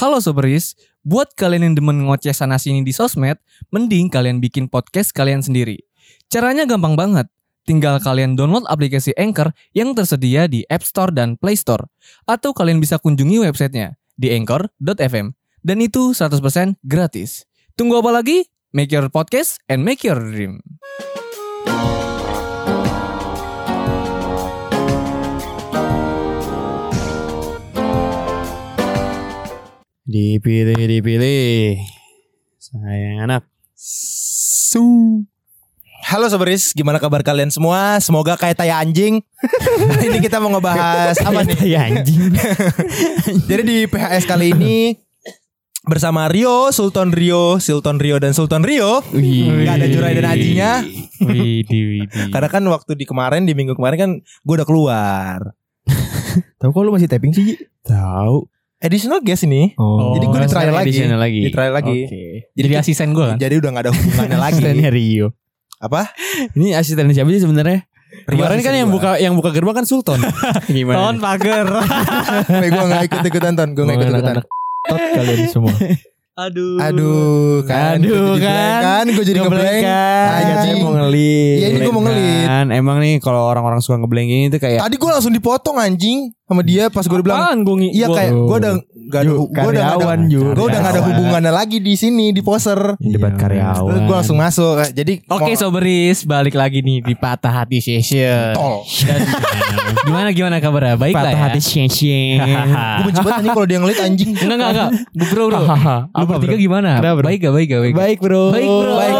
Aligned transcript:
Halo 0.00 0.16
Soberis, 0.16 0.80
buat 1.04 1.36
kalian 1.36 1.60
yang 1.60 1.74
demen 1.76 2.08
ngoceh 2.08 2.32
sana 2.32 2.56
sini 2.56 2.80
di 2.80 2.88
sosmed, 2.88 3.36
mending 3.68 4.08
kalian 4.08 4.40
bikin 4.40 4.64
podcast 4.64 5.12
kalian 5.12 5.44
sendiri. 5.44 5.76
Caranya 6.32 6.64
gampang 6.64 6.96
banget. 6.96 7.28
Tinggal 7.68 8.00
kalian 8.00 8.32
download 8.32 8.64
aplikasi 8.72 9.12
Anchor 9.20 9.52
yang 9.76 9.92
tersedia 9.92 10.48
di 10.48 10.64
App 10.72 10.88
Store 10.88 11.12
dan 11.12 11.36
Play 11.36 11.52
Store. 11.52 11.84
Atau 12.24 12.56
kalian 12.56 12.80
bisa 12.80 12.96
kunjungi 12.96 13.44
websitenya 13.44 14.00
di 14.16 14.32
anchor.fm. 14.32 15.36
Dan 15.60 15.84
itu 15.84 16.16
100% 16.16 16.80
gratis. 16.80 17.44
Tunggu 17.76 18.00
apa 18.00 18.08
lagi? 18.24 18.48
Make 18.72 18.96
your 18.96 19.12
podcast 19.12 19.60
and 19.68 19.84
make 19.84 20.00
your 20.00 20.16
dream. 20.16 20.64
Dipilih, 30.10 30.74
dipilih. 30.74 31.78
Sayang 32.58 33.30
anak. 33.30 33.46
Su. 33.78 34.82
Halo 36.02 36.26
Soberis, 36.26 36.74
gimana 36.74 36.98
kabar 36.98 37.22
kalian 37.22 37.54
semua? 37.54 38.02
Semoga 38.02 38.34
kayak 38.34 38.58
tai 38.58 38.74
anjing. 38.74 39.22
ini 40.10 40.18
kita 40.18 40.42
mau 40.42 40.50
ngebahas 40.50 41.14
apa 41.22 41.46
nih? 41.46 41.62
Ya 41.62 41.86
anjing. 41.86 42.34
Jadi 43.54 43.62
di 43.62 43.78
PHS 43.86 44.26
kali 44.26 44.50
ini 44.50 44.98
bersama 45.86 46.26
Rio, 46.26 46.74
Sultan 46.74 47.14
Rio, 47.14 47.62
Sultan 47.62 48.02
Rio 48.02 48.18
dan 48.18 48.34
Sultan 48.34 48.66
Rio. 48.66 49.06
Gak 49.62 49.74
ada 49.78 49.86
Jurai 49.86 50.18
dan 50.18 50.26
Ajinya. 50.26 50.82
Karena 52.34 52.48
kan 52.50 52.66
waktu 52.66 52.98
di 52.98 53.06
kemarin 53.06 53.46
di 53.46 53.54
minggu 53.54 53.78
kemarin 53.78 53.94
kan 53.94 54.10
gue 54.18 54.54
udah 54.58 54.66
keluar. 54.66 55.54
Tahu 56.58 56.70
kok 56.74 56.82
lu 56.82 56.90
masih 56.90 57.06
typing 57.06 57.30
sih? 57.30 57.54
Tahu. 57.86 58.58
Additional 58.80 59.20
guest 59.20 59.44
ini. 59.44 59.76
Oh. 59.76 60.16
Jadi 60.16 60.24
gue 60.24 60.38
di 60.40 60.48
trial 60.48 60.72
lagi. 60.72 60.90
Lagi. 61.04 61.40
Di 61.44 61.50
trial 61.52 61.72
lagi. 61.72 61.98
Oke. 62.08 62.24
Jadi 62.50 62.72
asisten 62.74 63.12
gue 63.12 63.24
kan? 63.28 63.36
Jadi 63.36 63.54
udah 63.60 63.68
gak 63.70 63.84
ada 63.84 63.92
hubungannya 63.92 64.38
lagi. 64.48 64.56
Asistennya 64.56 64.88
Rio. 64.88 65.28
Apa? 65.76 66.08
Ini 66.56 66.72
asistennya 66.74 67.12
siapa 67.12 67.28
sih 67.28 67.44
sebenarnya? 67.44 67.84
Rio 68.24 68.40
Kemarin 68.40 68.48
kan 68.48 68.56
asisten 68.56 68.80
yang 68.80 68.88
gua. 68.88 68.96
buka 68.96 69.10
yang 69.20 69.34
buka 69.36 69.50
gerbang 69.52 69.76
kan 69.76 69.84
Sultan. 69.84 70.18
Gimana? 70.66 70.96
Tahun 70.96 71.16
pagar. 71.20 71.66
gue 72.48 72.84
gak 72.88 73.02
ikut 73.04 73.20
ikutan 73.22 73.52
ton. 73.52 73.68
Gue 73.76 73.84
gak 73.84 73.96
ikut 73.96 74.08
ikutan. 74.10 74.34
Tot 74.88 75.00
kalian 75.12 75.40
semua. 75.46 75.74
Aduh. 76.40 76.80
Aduh 76.80 77.60
kan. 77.68 78.00
Aduh, 78.00 78.32
Gua 78.32 78.40
jadi 78.40 78.48
kan. 78.48 78.80
kan. 78.80 79.04
Gue 79.12 79.24
jadi 79.28 79.38
ngeblank. 79.44 79.82
kan. 79.84 80.28
Anjing. 80.32 80.76
mau 80.80 80.92
ngelit. 80.96 81.58
Iya, 81.60 81.66
ini 81.68 81.78
gua 81.82 81.92
mau 81.92 82.02
ngelit. 82.08 82.46
Kan, 82.48 82.66
emang 82.72 82.96
nih 82.96 83.14
kalau 83.20 83.42
orang-orang 83.44 83.84
suka 83.84 84.00
ngeblank 84.00 84.24
ini 84.24 84.48
tuh 84.48 84.56
kayak 84.56 84.80
Tadi 84.80 84.96
gue 84.96 85.10
langsung 85.10 85.36
dipotong 85.36 85.76
anjing 85.76 86.32
sama 86.50 86.62
dia 86.62 86.90
pas 86.90 87.02
gue 87.02 87.18
bilang 87.20 87.38
Apaan 87.40 87.58
gue 87.62 87.74
Iya 87.88 88.06
gua- 88.06 88.16
kayak 88.18 88.32
gue 88.34 88.56
udah 88.58 88.72
gak 89.06 89.20
ada 89.22 89.30
gue 89.30 89.38
udah 89.38 89.54
gak 89.80 89.94
ada 89.94 90.06
gue 90.26 90.66
udah 90.66 90.80
gak 90.80 90.92
ada 90.92 91.02
hubungannya 91.04 91.52
lagi 91.52 91.78
di 91.78 91.94
sini 91.94 92.30
di 92.30 92.42
poser. 92.42 92.78
Debat 92.96 93.34
karyawan. 93.34 94.02
Gue 94.02 94.14
langsung 94.14 94.34
masuk. 94.34 94.82
Jadi 94.90 95.22
Oke 95.24 95.46
mau- 95.48 95.58
Soberis, 95.60 96.22
balik 96.24 96.54
lagi 96.54 96.78
nih 96.80 96.98
di 97.00 97.14
Patah 97.14 97.62
Hati 97.62 97.78
Session. 97.78 98.50
tol. 98.52 98.82
Dan 98.82 99.20
gimana 100.04 100.28
gimana 100.30 100.56
kabarnya? 100.58 100.94
Baik 100.96 101.12
lah 101.12 101.22
patah 101.22 101.32
ya. 101.32 101.42
hati 101.48 101.60
syen 101.60 101.86
Gue 102.40 103.04
benci 103.06 103.20
banget 103.20 103.36
anjing 103.36 103.52
kalau 103.52 103.66
dia 103.66 103.78
ngelit 103.78 104.00
anjing. 104.00 104.30
Enggak 104.32 104.56
enggak 104.56 104.70
enggak. 104.70 104.90
Bro 105.30 105.44
bro. 105.46 105.60
Lu 105.60 105.66
Apa, 106.10 106.32
bertiga 106.36 106.56
gimana? 106.56 106.90
Baik 106.98 107.38
gak 107.40 107.52
baik 107.52 107.66
gak 107.68 107.80
baik? 107.80 107.94
Baik 107.94 108.18
bro. 108.18 108.44
Baik, 108.50 108.66
bro. 108.66 108.92
Baik 108.96 109.14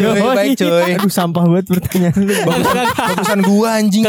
baik 0.00 0.24
Oke. 0.24 0.34
baik 0.34 0.52
cuy, 0.58 0.68
baik 0.68 0.82
cuy. 0.82 0.92
Aduh 0.98 1.12
sampah 1.12 1.44
banget 1.46 1.66
pertanyaan 1.70 2.18
lu. 2.18 2.34
Bagus, 2.42 2.66
bagusan 2.96 3.40
gue 3.44 3.68
anjing. 3.68 4.02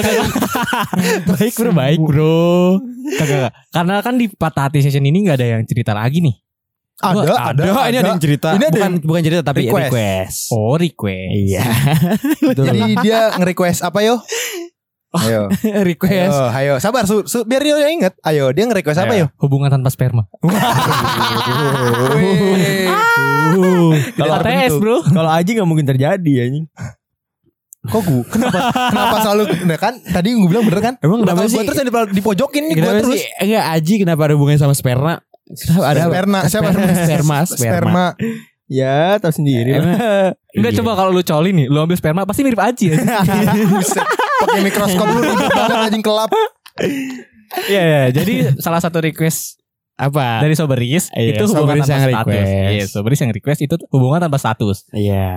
baik 1.32 1.54
bro. 1.54 1.72
Baik 1.72 2.00
bro. 2.02 2.46
Kagak. 3.20 3.52
Karena 3.70 3.96
kan 4.02 4.14
di 4.18 4.26
Patah 4.32 4.70
Hati 4.70 4.82
Session 4.82 5.06
ini 5.06 5.26
nggak 5.28 5.38
ada 5.38 5.48
yang 5.58 5.62
cerita 5.68 5.94
lagi 5.94 6.24
nih. 6.24 6.36
Ada, 6.96 7.52
ada, 7.52 7.62
Ini 7.92 8.00
ada 8.00 8.12
yang 8.16 8.24
cerita. 8.24 8.56
Ini 8.56 8.66
ada 8.66 8.72
bukan 8.72 8.88
yang 8.88 8.96
bukan 9.04 9.22
cerita 9.22 9.42
tapi 9.44 9.68
request. 9.68 9.92
request. 9.92 10.38
Oh 10.56 10.76
request. 10.80 11.32
Iya. 11.36 11.64
Jadi 12.72 12.82
dia 13.04 13.20
nge-request 13.36 13.80
apa 13.84 14.00
yo? 14.00 14.16
Ayo, 15.18 15.42
request. 15.90 16.32
ayo, 16.32 16.50
ayo, 16.52 16.74
sabar, 16.78 17.06
su, 17.06 17.24
su, 17.24 17.44
biar 17.44 17.60
Rio 17.60 17.78
yang 17.78 17.98
inget. 17.98 18.14
Ayo, 18.22 18.52
dia 18.52 18.64
nge-request 18.66 19.00
apa 19.02 19.14
yo? 19.16 19.26
Hubungan 19.40 19.70
tanpa 19.70 19.88
sperma. 19.88 20.28
Kalau 24.16 24.34
ATS 24.40 24.74
bro. 24.78 24.98
Kalau 25.04 25.30
Aji 25.32 25.50
nggak 25.56 25.70
mungkin 25.70 25.86
terjadi 25.86 26.34
anjing. 26.48 26.66
Kok 27.86 28.02
gue? 28.02 28.24
Kenapa? 28.34 28.60
kenapa 28.90 29.16
selalu? 29.22 29.44
Nah 29.70 29.78
kan, 29.78 29.94
tadi 30.02 30.34
gue 30.34 30.50
bilang 30.50 30.66
bener 30.66 30.82
kan? 30.82 30.94
Emang 31.06 31.22
kenapa 31.22 31.46
Kenapa 31.46 31.54
sih? 31.54 31.58
gue 31.62 31.66
terus 31.70 31.80
dipojokin 32.18 32.64
nih 32.66 32.76
gue 32.76 32.94
terus? 32.98 33.22
sih? 33.22 33.30
Enggak 33.46 33.66
Aji 33.78 33.94
kenapa 34.02 34.22
ada 34.26 34.34
hubungannya 34.34 34.58
sama 34.58 34.74
sperma? 34.74 35.22
Kenapa 35.46 35.86
ada 35.94 36.10
Sperma, 36.10 36.40
siapa? 36.50 36.70
Sperma, 36.74 36.98
sperma, 36.98 37.38
sperma. 37.46 37.46
Sperma. 37.46 38.06
Ya 38.66 39.22
tahu 39.22 39.30
sendiri 39.30 39.78
Enggak 40.56 40.72
Iya. 40.72 40.80
coba 40.80 40.92
kalau 40.96 41.12
lu 41.12 41.22
coli 41.22 41.52
nih, 41.52 41.68
lu 41.68 41.78
ambil 41.78 41.94
sperma 41.94 42.24
pasti 42.24 42.42
mirip 42.42 42.58
Aji 42.58 42.86
ya. 42.88 42.98
Pakai 44.42 44.60
mikroskop 44.62 45.06
lu 45.06 45.22
banget 45.22 45.78
anjing 45.84 46.02
kelap. 46.02 46.32
Iya 47.66 47.82
ya. 47.82 48.02
Jadi 48.12 48.34
salah 48.58 48.80
satu 48.80 49.00
request 49.00 49.60
apa? 49.96 50.40
dari 50.40 50.52
Soberis 50.54 51.08
Iya, 51.10 51.36
itu 51.36 51.44
hubungan 51.46 51.80
Soberis 51.80 51.82
tanpa 51.82 51.94
yang 51.94 52.04
status. 52.04 52.20
request. 52.26 52.52
Iya, 52.72 52.84
Soberis 52.86 53.20
yang 53.22 53.32
request 53.32 53.60
itu 53.62 53.76
hubungan 53.90 54.20
tanpa 54.22 54.38
status. 54.38 54.78
Iya. 54.92 55.28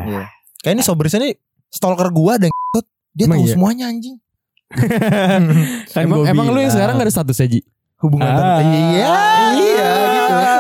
Kayak 0.59 0.75
ini 0.75 0.83
sobrisnya 0.83 1.21
nih 1.21 1.35
stalker 1.69 2.11
gua 2.11 2.35
dan 2.37 2.51
dia 3.13 3.25
Emang 3.25 3.39
tahu 3.39 3.45
iya? 3.45 3.55
semuanya 3.55 3.85
anjing. 3.87 4.17
Kan 5.95 6.03
emang 6.05 6.27
emang 6.27 6.47
lu 6.49 6.59
yang 6.59 6.69
sekarang 6.69 6.95
gak 6.95 7.07
ada 7.07 7.15
status 7.15 7.39
Aji? 7.41 7.61
Hubungan 7.99 8.27
Ah. 8.27 8.35
tanpa 8.35 8.61
Iya, 8.63 9.19
iya. 9.57 9.91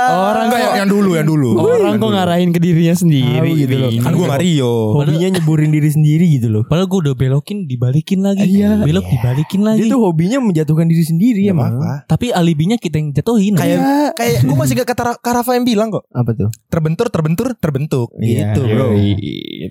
Orang 0.08 0.44
Enggak 0.46 0.60
kok- 0.60 0.76
yang, 0.76 0.88
dulu, 0.88 1.10
yang 1.12 1.26
dulu. 1.26 1.50
Orang 1.58 1.94
kok 1.96 2.10
ngarahin 2.10 2.50
ke 2.50 2.58
dirinya 2.58 2.94
sendiri 2.94 3.50
gitu 3.56 3.74
loh. 3.76 3.90
Kan 3.98 4.12
gua 4.12 4.26
gak 4.30 4.40
Rio. 4.40 4.74
Hobinya 4.94 5.28
nyeburin 5.30 5.70
diri 5.70 5.88
sendiri 5.88 6.26
gitu 6.30 6.48
loh. 6.48 6.62
Padahal 6.64 6.86
gue 6.86 6.98
udah 7.02 7.14
belokin 7.14 7.64
dibalikin 7.64 8.20
lagi. 8.20 8.46
Iya. 8.46 8.80
Belok 8.80 9.06
dibalikin 9.06 9.60
lagi. 9.62 9.80
Dia 9.80 9.90
tuh 9.90 10.00
hobinya 10.02 10.38
menjatuhkan 10.38 10.86
diri 10.86 11.04
sendiri 11.04 11.40
Ya 11.42 11.52
emang. 11.52 11.76
apa? 11.76 11.92
Tapi 12.06 12.30
alibinya 12.30 12.74
kita 12.74 12.96
yang 12.96 13.10
jatuhin. 13.12 13.54
Kayak 13.54 13.78
Iya. 13.78 13.96
kayak 14.12 14.36
gua 14.44 14.56
masih 14.58 14.74
gak 14.76 14.88
kata 14.88 15.02
Ra- 15.04 15.20
Karafa 15.20 15.52
yang 15.52 15.64
bilang 15.64 15.88
kok. 15.90 16.04
Apa 16.08 16.30
tuh? 16.32 16.48
Terbentur, 16.68 17.06
terbentur, 17.08 17.48
terbentuk. 17.54 18.08
Iya. 18.16 18.52
Gitu, 18.52 18.60
Bro. 18.64 18.86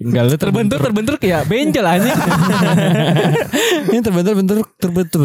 Enggak 0.03 0.24
lu 0.24 0.35
terbentur 0.35 0.79
terbentur 0.79 1.16
kayak 1.16 1.46
benjol 1.46 1.85
aja. 1.85 2.12
Ini 3.88 4.00
terbentur-bentur 4.00 4.58
terbentur 4.78 5.19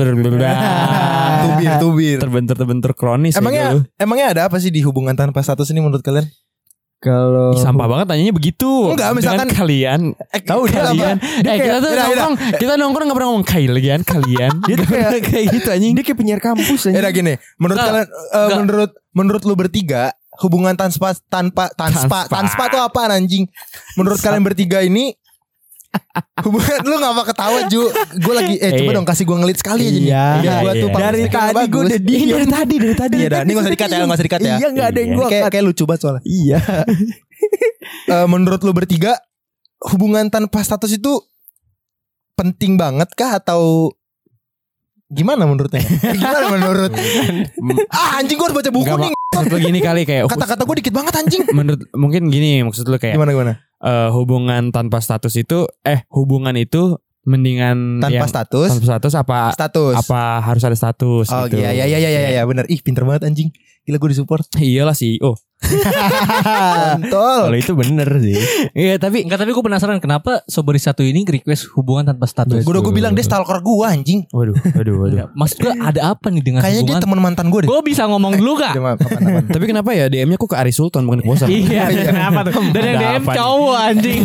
Tubir, 1.43 1.72
tubir. 1.78 2.16
terbentur 2.19 2.54
terbentur 2.54 2.93
kronis 2.93 3.34
ya 3.34 3.41
Emangnya 3.41 3.65
emangnya 3.97 4.27
ada 4.31 4.43
apa 4.47 4.56
sih 4.59 4.62
di 4.69 4.81
hubungan 4.81 5.17
tanpa 5.17 5.41
status 5.41 5.67
ini 5.71 5.81
menurut 5.81 5.99
kalian? 6.00 6.28
Kalau 6.99 7.50
Ih, 7.50 7.59
sampah 7.59 7.91
banget 7.91 8.06
tanyanya 8.06 8.31
begitu. 8.31 8.95
Enggak, 8.95 9.11
misalkan- 9.12 9.43
Dengan 9.43 9.59
kalian 9.59 10.00
Eh, 10.31 10.39
tahu 10.41 10.71
dia 10.71 10.87
kalian. 10.87 11.17
apa? 11.19 11.27
Eh 11.43 11.56
kita 11.59 11.77
tuh 11.77 11.91
Yaudah, 11.91 12.06
yaudah. 12.06 12.06
nongkrong, 12.23 12.34
kita 12.55 12.72
nongkrong 12.77 13.03
enggak 13.03 13.17
pernah 13.19 13.28
ngomong 13.28 13.47
kalian, 13.49 14.01
kalian. 14.05 14.53
Dia 14.62 14.75
tuh 14.77 14.87
kayak 14.87 15.11
kayak 15.27 15.45
gitu 15.51 15.69
anjing. 15.69 15.93
dia 15.93 16.05
kayak 16.05 16.19
penyiar 16.21 16.39
kampus 16.39 16.81
Ya 16.81 16.87
anjing. 16.87 17.03
udah 17.03 17.12
gini, 17.12 17.33
menurut 17.56 17.75
Enggak. 17.75 17.89
kalian 17.91 18.06
eh, 18.31 18.49
menurut 18.56 18.91
menurut 19.11 19.43
lu 19.43 19.55
bertiga 19.56 20.03
hubungan 20.39 20.75
tanpa 20.75 21.19
tanpa 21.27 21.75
tanpa 21.75 21.99
Tanpa. 21.99 22.19
tanpa 22.31 22.62
itu 22.69 22.78
apa 22.78 23.01
anjing? 23.11 23.45
Menurut 23.95 24.22
kalian 24.22 24.43
bertiga 24.43 24.78
ini 24.81 25.19
hubungan 26.42 26.80
lu 26.82 26.97
ngapa 26.97 27.22
ketawa 27.26 27.58
Ju? 27.66 27.82
Gue 28.19 28.34
lagi 28.34 28.54
eh 28.56 28.70
coba 28.75 28.91
Iya. 28.91 28.97
dong 28.97 29.06
kasih 29.06 29.25
gue 29.25 29.36
ngelit 29.36 29.58
sekali 29.58 29.82
aja 29.82 29.92
nih. 29.92 30.04
Iya, 30.04 30.25
Biar 30.38 30.54
gua 30.58 30.72
iya. 30.72 30.82
tuh 30.82 30.88
public 30.88 31.03
Dari 31.03 31.22
tadi 31.28 31.64
gue 31.64 31.82
udah 31.82 32.00
diem. 32.00 32.28
dari 32.28 32.47
tadi, 32.48 32.75
dari 32.76 32.97
tadi. 32.97 33.16
Iya 33.19 33.38
ini 33.38 33.50
gak 33.50 33.62
usah 33.62 33.72
dikat 33.72 33.88
ya, 33.88 33.97
gak 33.98 34.08
usah 34.10 34.26
dikat 34.26 34.41
ya. 34.41 34.54
Iya 34.54 34.69
nggak 34.69 34.86
ada 34.86 34.98
yang 34.98 35.08
Iya. 35.08 35.16
gue 35.16 35.26
Kayak 35.28 35.48
kayak 35.50 35.64
lucu 35.64 35.82
banget 35.84 36.00
soalnya. 36.00 36.22
Iya. 36.25 36.58
Eh, 38.04 38.26
menurut 38.26 38.62
lu 38.62 38.70
bertiga 38.70 39.19
hubungan 39.84 40.26
tanpa 40.26 40.62
status 40.62 40.92
itu 40.92 41.19
penting 42.32 42.74
banget 42.74 43.10
kah 43.12 43.36
atau 43.36 43.91
gimana 45.06 45.44
menurutnya? 45.44 45.82
gimana 46.16 46.47
menurut? 46.48 46.91
ah 47.91 48.16
anjing 48.16 48.34
gue 48.34 48.47
harus 48.47 48.56
baca 48.56 48.70
buku 48.70 48.86
nih. 48.88 49.12
Maksud 49.32 49.48
lu 49.48 49.59
gini 49.62 49.81
kali 49.81 50.03
kayak 50.03 50.26
Kata-kata 50.26 50.62
gue 50.62 50.77
dikit 50.78 50.92
banget 50.92 51.15
anjing. 51.16 51.42
menurut 51.51 51.83
mungkin 51.92 52.28
gini 52.28 52.60
maksud 52.60 52.84
lu 52.84 52.97
kayak 52.97 53.15
Gimana 53.15 53.33
gimana? 53.33 53.53
eh, 53.78 54.09
hubungan 54.10 54.68
tanpa 54.68 54.98
status 54.98 55.34
itu 55.34 55.65
eh 55.83 56.04
hubungan 56.09 56.54
itu 56.54 56.97
mendingan 57.22 57.98
Tanpa 57.98 58.15
yang- 58.16 58.28
status. 58.28 58.68
tanpa 58.68 58.86
status 58.89 59.12
apa 59.15 59.39
status. 59.51 59.95
apa 59.97 60.22
harus 60.42 60.62
ada 60.62 60.74
status 60.74 61.27
Oh 61.28 61.47
gitu. 61.47 61.57
iya 61.57 61.71
iya 61.72 61.86
iya 61.86 61.98
iya 62.01 62.10
iya 62.10 62.30
iya 62.33 62.42
benar. 62.45 62.66
Ih 62.66 62.78
pinter 62.78 63.03
banget 63.03 63.24
anjing. 63.24 63.54
Gila 63.83 63.97
gue 63.99 64.11
disupport. 64.11 64.47
Iyalah 64.59 64.95
sih. 64.95 65.19
Oh, 65.19 65.34
Kontol. 65.63 67.39
Kalau 67.49 67.55
itu 67.57 67.73
bener 67.73 68.09
sih. 68.19 68.34
Iya 68.75 68.99
tapi 68.99 69.23
Enggak 69.23 69.41
tapi 69.41 69.55
gue 69.55 69.63
penasaran 69.63 70.03
kenapa 70.03 70.43
Sobri 70.45 70.77
satu 70.77 71.07
ini 71.07 71.23
request 71.23 71.71
hubungan 71.75 72.03
tanpa 72.05 72.27
status. 72.27 72.67
Gue 72.67 72.73
udah 72.75 72.83
gue 72.83 72.91
bilang 72.91 73.15
dia 73.15 73.23
stalker 73.23 73.63
gue 73.63 73.87
anjing. 73.87 74.27
Waduh 74.34 74.59
waduh 74.59 74.95
waduh 74.99 75.15
Enggak, 75.15 75.29
Maksud 75.39 75.57
gue 75.63 75.73
ada 75.73 76.01
apa 76.13 76.27
nih 76.29 76.43
dengan 76.43 76.61
Kayaknya 76.61 76.83
dia 76.83 76.87
hubungan? 76.91 77.03
teman 77.07 77.21
mantan 77.23 77.47
gue 77.49 77.61
deh. 77.63 77.69
Gue 77.71 77.81
bisa 77.87 78.03
ngomong 78.07 78.33
dulu? 78.37 78.53
Dia 78.63 78.75
kapan-kapan. 78.75 79.43
Tapi 79.55 79.65
kenapa 79.71 79.91
ya 79.95 80.05
DM-nya 80.11 80.37
kok 80.37 80.51
ke 80.51 80.57
Ari 80.59 80.73
Sultan 80.75 81.07
bukan 81.07 81.23
ke 81.23 81.27
Bosan 81.31 81.47
Iya, 81.47 81.83
kenapa 82.11 82.39
tuh? 82.43 82.53
Dan 82.75 82.83
yang 82.83 82.99
DM 82.99 83.25
cowok 83.31 83.77
anjing. 83.79 84.21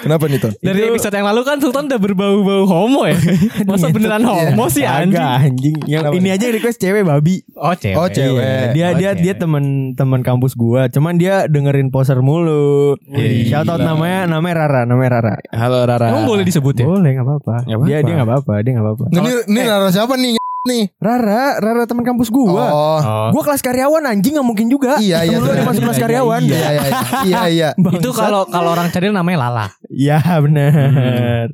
Kenapa 0.00 0.24
nih 0.28 0.38
Ton? 0.38 0.52
Dari 0.60 0.80
episode 0.86 1.14
yang 1.16 1.26
lalu 1.28 1.40
kan 1.44 1.56
Sultan 1.58 1.88
udah 1.88 2.00
berbau-bau 2.00 2.64
homo 2.68 3.08
ya. 3.08 3.16
Masa 3.64 3.88
beneran 3.88 4.22
homo 4.22 4.68
sih 4.68 4.84
anjing? 4.84 5.16
Agak 5.16 5.28
anjing. 5.48 5.76
Yang 5.88 6.04
ini 6.20 6.28
aja 6.28 6.46
request 6.52 6.78
cewek 6.78 7.02
babi. 7.02 7.40
Oh 7.56 7.74
cewek. 7.74 7.96
Oh 7.96 8.08
cewek. 8.08 8.42
Iya, 8.42 8.72
dia 8.72 8.86
Oh, 8.86 8.92
dia 8.94 9.10
cewek. 9.12 9.22
dia 9.22 9.34
teman 9.34 9.64
teman 9.94 10.20
kampus 10.20 10.54
gua. 10.54 10.86
Cuman 10.86 11.16
dia 11.16 11.46
dengerin 11.46 11.88
poser 11.88 12.18
mulu. 12.20 12.94
Wih, 13.06 13.46
Shout 13.46 13.66
out 13.66 13.80
namanya 13.80 14.26
namanya 14.26 14.66
Rara, 14.66 14.82
namanya 14.84 15.10
Rara. 15.18 15.34
Halo 15.50 15.82
Rara 15.82 16.06
Emang 16.10 16.24
boleh 16.24 16.42
disebut 16.42 16.74
ya? 16.76 16.86
Boleh 16.86 17.10
nggak 17.14 17.26
apa-apa. 17.26 17.54
Dia 17.86 17.98
dia 18.00 18.14
nggak 18.16 18.28
apa-apa, 18.28 18.52
dia 18.60 18.70
nggak 18.76 18.86
apa-apa. 18.86 19.04
Ini 19.10 19.30
ini 19.48 19.60
Rara 19.62 19.88
siapa 19.88 20.14
nih? 20.14 20.34
Nih. 20.68 20.92
Rara, 21.00 21.56
Rara 21.56 21.88
teman 21.88 22.04
kampus 22.04 22.28
gua. 22.28 22.68
Oh. 22.68 23.00
Gua 23.32 23.42
kelas 23.42 23.64
karyawan 23.64 24.04
anjing 24.04 24.36
nggak 24.36 24.44
mungkin 24.44 24.68
juga. 24.68 25.00
Iya 25.00 25.24
iya. 25.24 25.40
Temen 25.40 25.48
lu 25.48 25.56
ada 25.56 25.64
masuk 25.64 25.82
kelas 25.88 25.96
karyawan. 25.98 26.40
Iya 26.44 26.58
iya 26.60 26.70
iya. 26.70 26.90
Iya 27.24 27.42
iya. 27.48 27.68
Itu 27.96 28.12
kalau 28.12 28.44
kalau 28.44 28.76
orang 28.76 28.92
cadel 28.92 29.16
namanya 29.16 29.48
Lala. 29.48 29.66
Iya 29.88 30.20
benar. 30.44 31.48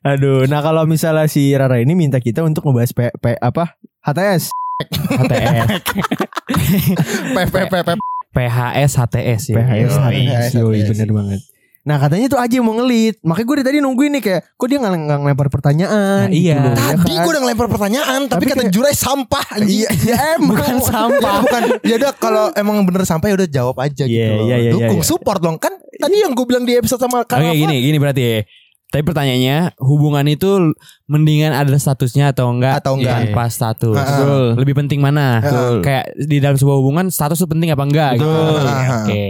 Aduh, 0.00 0.48
nah 0.48 0.64
kalau 0.64 0.88
misalnya 0.88 1.28
si 1.28 1.52
Rara 1.52 1.84
ini 1.84 1.92
minta 1.92 2.16
kita 2.16 2.40
untuk 2.40 2.64
ngebahas 2.64 2.96
P, 2.96 3.00
P 3.12 3.24
apa? 3.36 3.76
HTS. 4.00 4.48
HTS 4.76 5.68
P 7.26 7.38
P 7.46 7.56
P 7.64 7.74
P. 7.82 7.88
PHS 8.28 8.92
HTS 9.00 9.42
ya 9.48 9.54
PHS 9.56 9.94
HTS. 9.96 10.50
Yoi, 10.54 10.80
bener 10.84 11.08
banget. 11.10 11.40
Nah 11.80 11.96
katanya 11.96 12.26
tuh 12.26 12.36
aja 12.36 12.50
yang 12.50 12.66
mau 12.66 12.74
ngelit 12.74 13.14
Makanya 13.22 13.46
gue 13.46 13.56
dari 13.56 13.66
tadi 13.66 13.78
nungguin 13.78 14.18
nih 14.18 14.22
kayak 14.26 14.40
Kok 14.52 14.66
dia 14.66 14.76
gak, 14.76 14.90
nggak 14.92 15.18
ngelempar 15.22 15.48
pertanyaan 15.48 16.26
Nah, 16.26 16.34
iya. 16.34 16.58
gitu 16.58 16.66
loh, 16.66 16.74
ya 16.74 16.94
Tadi 16.98 17.14
kan? 17.14 17.22
gue 17.22 17.30
udah 17.30 17.42
ngelempar 17.46 17.66
pertanyaan, 17.70 18.20
tapi, 18.22 18.34
Tapi 18.34 18.44
kata 18.44 18.58
kayak- 18.58 18.74
Jurai 18.74 18.92
sampah. 18.92 19.44
anjing. 19.54 19.70
Iya, 19.78 19.88
ya 20.04 20.16
emang 20.34 20.48
bukan 20.52 20.76
sampah. 20.82 21.30
Ya, 21.30 21.40
bukan. 21.40 21.62
Ya 21.80 21.94
udah 21.96 22.12
kalau 22.12 22.44
emang 22.52 22.76
bener 22.82 23.02
sampah 23.06 23.26
ya 23.30 23.36
udah 23.38 23.48
jawab 23.48 23.76
aja 23.78 24.02
gitu 24.02 24.12
Iya, 24.12 24.28
loh. 24.28 24.44
iya, 24.44 24.56
iya, 24.58 24.70
Dukung 24.74 24.98
iya. 24.98 25.06
support 25.06 25.38
dong 25.38 25.56
kan. 25.56 25.72
Tadi 25.78 26.16
yang 26.18 26.34
gue 26.34 26.44
bilang 26.44 26.66
di 26.66 26.74
episode 26.74 26.98
sama 26.98 27.22
Kak 27.22 27.38
Oke 27.38 27.46
Rafa. 27.46 27.56
gini 27.56 27.76
gini 27.80 27.96
berarti 27.96 28.20
ya. 28.20 28.38
Tapi 28.86 29.02
pertanyaannya 29.02 29.74
hubungan 29.82 30.22
itu 30.24 30.72
mendingan 31.04 31.50
ada 31.50 31.74
statusnya 31.74 32.30
atau 32.30 32.54
enggak? 32.54 32.78
Atau 32.78 32.96
enggak. 32.96 33.28
Tanpa 33.28 33.44
status. 33.50 33.94
Ah, 33.94 34.00
ah. 34.00 34.06
Betul. 34.08 34.44
Lebih 34.62 34.74
penting 34.78 35.00
mana? 35.02 35.42
Betul. 35.42 35.74
Kayak 35.82 36.06
di 36.16 36.36
dalam 36.38 36.54
sebuah 36.54 36.76
hubungan 36.78 37.06
status 37.10 37.36
itu 37.36 37.48
penting 37.48 37.74
apa 37.74 37.82
enggak 37.82 38.10
gitu. 38.16 38.24
Betul. 38.24 38.62
Oke. 38.62 38.70
Ah. 38.70 38.88
Oke. 39.02 39.22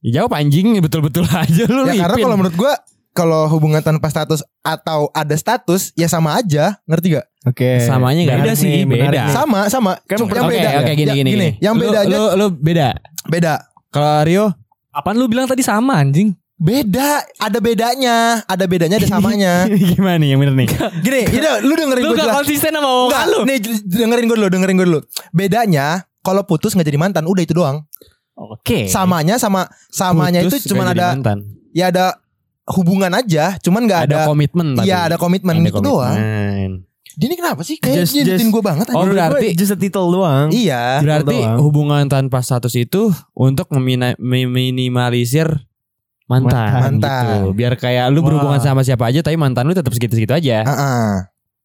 Ya, 0.00 0.10
jawab 0.20 0.32
anjing 0.36 0.66
betul-betul 0.80 1.24
aja 1.32 1.64
lu 1.64 1.84
Ya 1.86 2.04
karena 2.04 2.16
kalau 2.18 2.36
menurut 2.36 2.56
gue 2.56 2.72
kalau 3.14 3.46
hubungan 3.46 3.78
tanpa 3.78 4.10
status 4.10 4.42
atau 4.60 5.06
ada 5.14 5.32
status 5.32 5.94
ya 5.94 6.10
sama 6.10 6.34
aja, 6.34 6.82
ngerti 6.84 7.14
gak? 7.14 7.26
Oke 7.44 7.78
Samanya 7.78 8.26
nggak 8.26 8.38
Menarik 8.42 8.52
ada 8.52 8.58
sih, 8.58 8.74
beda. 8.82 9.22
Sama 9.30 9.60
sama. 9.68 9.92
Kan 10.02 10.16
Cuma 10.18 10.28
Oke, 10.28 10.36
yang 10.36 10.48
beda. 10.50 10.68
oke 10.80 10.92
gini 10.92 11.04
Ya, 11.04 11.14
gini 11.14 11.28
gini. 11.30 11.48
Yang 11.60 11.74
Lu- 11.76 11.82
bedanya 11.86 12.16
lu, 12.16 12.24
lu 12.34 12.46
beda. 12.50 12.88
beda. 13.28 13.54
Kalau 13.88 14.24
Rio 14.24 14.46
Apaan 14.90 15.14
lu 15.14 15.26
bilang 15.26 15.44
tadi 15.44 15.58
sama 15.60 15.98
anjing? 15.98 16.34
Beda, 16.64 17.10
ada 17.36 17.58
bedanya, 17.60 18.40
ada 18.42 18.64
bedanya, 18.64 18.96
ada 18.96 19.04
samanya. 19.04 19.68
gimana 19.92 20.16
nih 20.16 20.32
yang 20.32 20.40
bener 20.40 20.56
nih? 20.56 20.68
Gini, 21.04 21.20
ini 21.28 21.44
lu 21.60 21.76
dengerin 21.76 22.00
Lu 22.00 22.08
gue 22.08 22.16
gak 22.16 22.24
jelas. 22.24 22.36
konsisten 22.40 22.72
sama 22.72 22.88
omongan 22.88 23.26
lu. 23.28 23.38
nih 23.44 23.58
dengerin 23.84 24.24
gue 24.24 24.36
dulu, 24.38 24.48
dengerin 24.48 24.74
gue 24.74 24.86
dulu. 24.88 25.00
Bedanya 25.30 25.86
kalau 26.20 26.40
putus 26.42 26.72
nggak 26.72 26.88
jadi 26.88 26.96
mantan, 26.96 27.28
udah 27.28 27.42
itu 27.44 27.52
doang. 27.52 27.84
Oke. 28.32 28.88
Samanya 28.88 29.36
sama 29.36 29.62
samanya 29.86 30.40
Putus 30.40 30.64
itu 30.64 30.72
cuma 30.72 30.88
ada 30.88 31.12
mantan. 31.12 31.44
ya 31.70 31.92
ada 31.92 32.16
hubungan 32.66 33.12
aja, 33.12 33.60
cuman 33.60 33.84
nggak 33.84 34.00
ada, 34.08 34.16
ada, 34.24 34.26
komitmen. 34.26 34.66
Iya, 34.80 34.98
ada 35.04 35.16
komitmen 35.20 35.54
Ada 35.54 35.68
itu 35.68 35.80
doang. 35.80 36.16
Dia 37.14 37.26
ini 37.28 37.36
kenapa 37.36 37.60
sih? 37.60 37.76
Kayak 37.76 38.08
Just- 38.08 38.26
just- 38.26 38.48
gue 38.48 38.58
banget 38.58 38.90
Oh, 38.90 39.04
berarti- 39.04 39.52
Just 39.52 39.70
a 39.70 39.78
title 39.78 40.10
doang 40.10 40.48
Iya. 40.48 40.98
Berarti 40.98 41.36
doang. 41.36 41.60
hubungan 41.60 42.08
tanpa 42.08 42.40
status 42.40 42.74
itu 42.74 43.06
untuk 43.32 43.68
memina- 43.70 44.16
meminimalisir 44.18 45.46
mantan, 46.34 46.70
Mantan. 46.74 47.24
gitu. 47.24 47.38
Biar 47.52 47.72
kayak 47.74 48.06
lu 48.10 48.18
Wah. 48.18 48.26
berhubungan 48.26 48.58
sama 48.58 48.82
siapa 48.82 49.06
aja 49.06 49.20
tapi 49.20 49.34
mantan 49.34 49.64
lu 49.64 49.72
tetap 49.72 49.90
segitu-segitu 49.90 50.32
aja. 50.32 50.66
Heeh. 50.66 51.10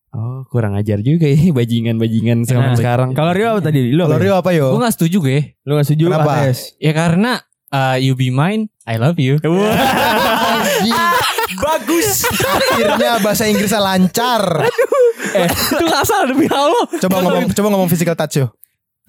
Oh, 0.09 0.41
kurang 0.45 0.73
ajar 0.73 0.97
juga 0.99 1.25
ya 1.25 1.49
bajingan-bajingan 1.57 2.41
zaman 2.43 2.73
Nah, 2.73 2.77
sekarang. 2.77 3.09
Kalau 3.13 3.29
Rio 3.29 3.53
apa 3.53 3.61
tadi? 3.61 3.89
Lu 3.89 4.03
Kalau 4.03 4.15
apa? 4.15 4.23
Rio 4.23 4.33
apa 4.35 4.49
yo? 4.51 4.73
Gue 4.73 4.81
gak 4.81 4.95
setuju 4.97 5.17
gue. 5.21 5.39
Lu 5.63 5.77
gak 5.77 5.85
setuju 5.85 6.03
Kenapa? 6.09 6.49
Ya 6.77 6.91
karena 6.93 7.31
uh, 7.69 7.97
you 7.97 8.13
be 8.13 8.29
mine, 8.29 8.69
I 8.85 8.97
love 8.97 9.17
you. 9.17 9.37
Bagus 11.59 12.23
Akhirnya 12.39 13.19
bahasa 13.19 13.45
Inggrisnya 13.45 13.81
lancar. 13.81 14.65
Itu 15.29 15.85
kasar 15.85 16.25
demi 16.25 16.45
Allah. 16.47 16.85
Coba 16.97 17.21
ngomong 17.21 17.45
coba 17.51 17.67
ngomong 17.69 17.89
physical 17.89 18.15
touch 18.15 18.39
yo. 18.39 18.49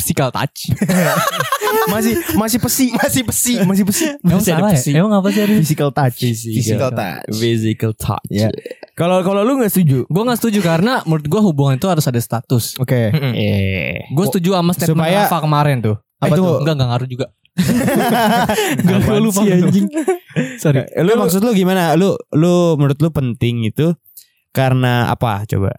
Physical 0.01 0.33
touch. 0.33 0.73
Masih 1.93 2.13
masih 2.35 2.59
pesi 2.59 2.87
Masih 2.93 3.23
besi. 3.23 3.55
Masih 3.63 3.85
pesi 3.85 4.05
Emang 4.19 4.37
Masih 4.37 4.53
salah 4.53 4.69
ya? 4.69 4.75
pesi. 4.75 4.91
Emang 4.93 5.13
apa 5.15 5.29
sih? 5.29 5.43
Physical 5.47 5.91
touch 5.91 6.19
Physical 6.19 6.91
touch. 6.91 7.31
Physical 7.31 7.93
touch. 7.95 8.27
Ya. 8.29 8.49
Kalau 8.93 9.21
kalau 9.21 9.43
lu 9.43 9.57
gak 9.57 9.71
setuju 9.71 10.05
Gue 10.05 10.23
gak 10.23 10.37
setuju 10.37 10.61
karena 10.61 11.01
menurut 11.05 11.25
gue 11.25 11.41
hubungan 11.41 11.75
itu 11.77 11.87
harus 11.87 12.05
ada 12.05 12.19
status. 12.19 12.77
Oke 12.77 13.11
Eh. 13.13 14.03
Gue 14.09 14.25
setuju 14.27 14.55
sama 14.55 14.73
statement 14.73 14.99
Supaya- 14.99 15.25
Rafa 15.25 15.39
kemarin 15.41 15.77
tuh. 15.81 15.97
Apa 16.19 16.27
Eh, 16.27 16.37
tuh? 16.37 16.45
Enggak, 16.59 16.75
enggak 16.75 16.89
ngaruh 16.91 17.09
juga. 17.09 17.27
Gue 19.01 19.19
lupa 19.21 19.41
sih, 19.41 19.53
anjing? 19.53 19.87
Sorry. 20.57 20.85
Eh, 20.87 21.03
lu 21.03 21.13
maksud 21.15 21.41
lu 21.41 21.53
gimana? 21.53 21.93
Lu 21.95 22.13
lu 22.31 22.77
menurut 22.77 22.99
lu 22.99 23.09
penting 23.09 23.65
itu 23.65 23.93
karena 24.51 25.09
apa? 25.09 25.45
Coba. 25.45 25.75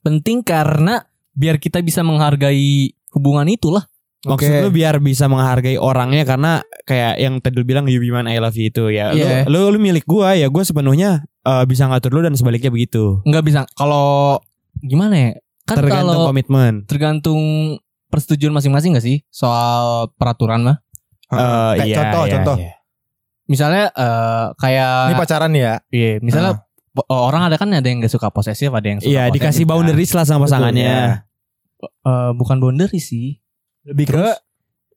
Penting 0.00 0.40
karena 0.40 1.02
biar 1.32 1.58
kita 1.58 1.82
bisa 1.82 2.00
menghargai 2.00 2.94
hubungan 3.16 3.48
itulah. 3.48 3.88
Maksud 4.22 4.48
Oke. 4.50 4.60
lu 4.60 4.70
biar 4.70 4.98
bisa 4.98 5.24
menghargai 5.24 5.78
orangnya 5.78 6.26
karena 6.26 6.52
kayak 6.82 7.14
yang 7.16 7.38
tadi 7.38 7.54
lu 7.54 7.64
bilang 7.64 7.86
you 7.86 7.96
be 7.96 8.10
mine 8.10 8.26
I 8.26 8.36
love 8.36 8.52
you 8.52 8.66
itu 8.66 8.90
ya. 8.90 9.10
Lu- 9.10 9.22
Iya. 9.22 9.46
Lu, 9.46 9.70
lu 9.70 9.78
milik 9.78 10.04
gua 10.04 10.34
ya 10.34 10.46
gua 10.46 10.60
sepenuhnya 10.60 11.22
eh, 11.40 11.64
bisa 11.64 11.86
ngatur 11.86 12.10
lu 12.10 12.20
dan 12.20 12.34
sebaliknya 12.34 12.68
begitu. 12.68 13.22
Enggak 13.22 13.42
bisa. 13.42 13.60
Kalau 13.72 14.36
gimana 14.76 15.14
ya? 15.16 15.30
Kan 15.62 15.78
Tergantung 15.78 16.10
kalau 16.12 16.26
komitmen. 16.28 16.72
tergantung 16.84 17.42
persetujuan 18.06 18.50
masing-masing 18.52 18.94
gak 18.94 19.02
sih 19.02 19.22
soal 19.28 20.10
peraturan 20.12 20.62
mah? 20.62 20.76
Eh, 21.26 21.72
Kayak 21.76 21.86
iya, 21.86 21.96
contoh, 21.96 22.22
iya, 22.22 22.32
contoh. 22.32 22.56
iya. 22.56 22.72
Misalnya 23.46 23.84
eh, 23.90 24.44
kayak 24.56 24.94
Ini 25.06 25.14
pacaran 25.16 25.52
ya. 25.52 25.72
iya, 25.88 26.10
misalnya 26.18 26.62
po- 26.88 27.06
orang 27.08 27.46
ada 27.46 27.56
kan 27.56 27.66
ada 27.68 27.82
yang 27.82 27.98
gak 27.98 28.10
suka 28.10 28.26
posesif, 28.28 28.70
ada 28.70 28.86
yang 28.86 28.98
suka 28.98 29.06
Iya, 29.08 29.22
dikasih 29.28 29.62
posesif, 29.62 29.64
kan. 29.64 29.70
boundaries 29.72 30.12
lah 30.12 30.24
sama 30.24 30.46
pasangannya. 30.46 31.22
Eh, 31.82 32.30
bukan 32.32 32.56
boundary 32.56 32.96
sih. 32.96 33.36
Lebih 33.82 34.06
ke 34.08 34.26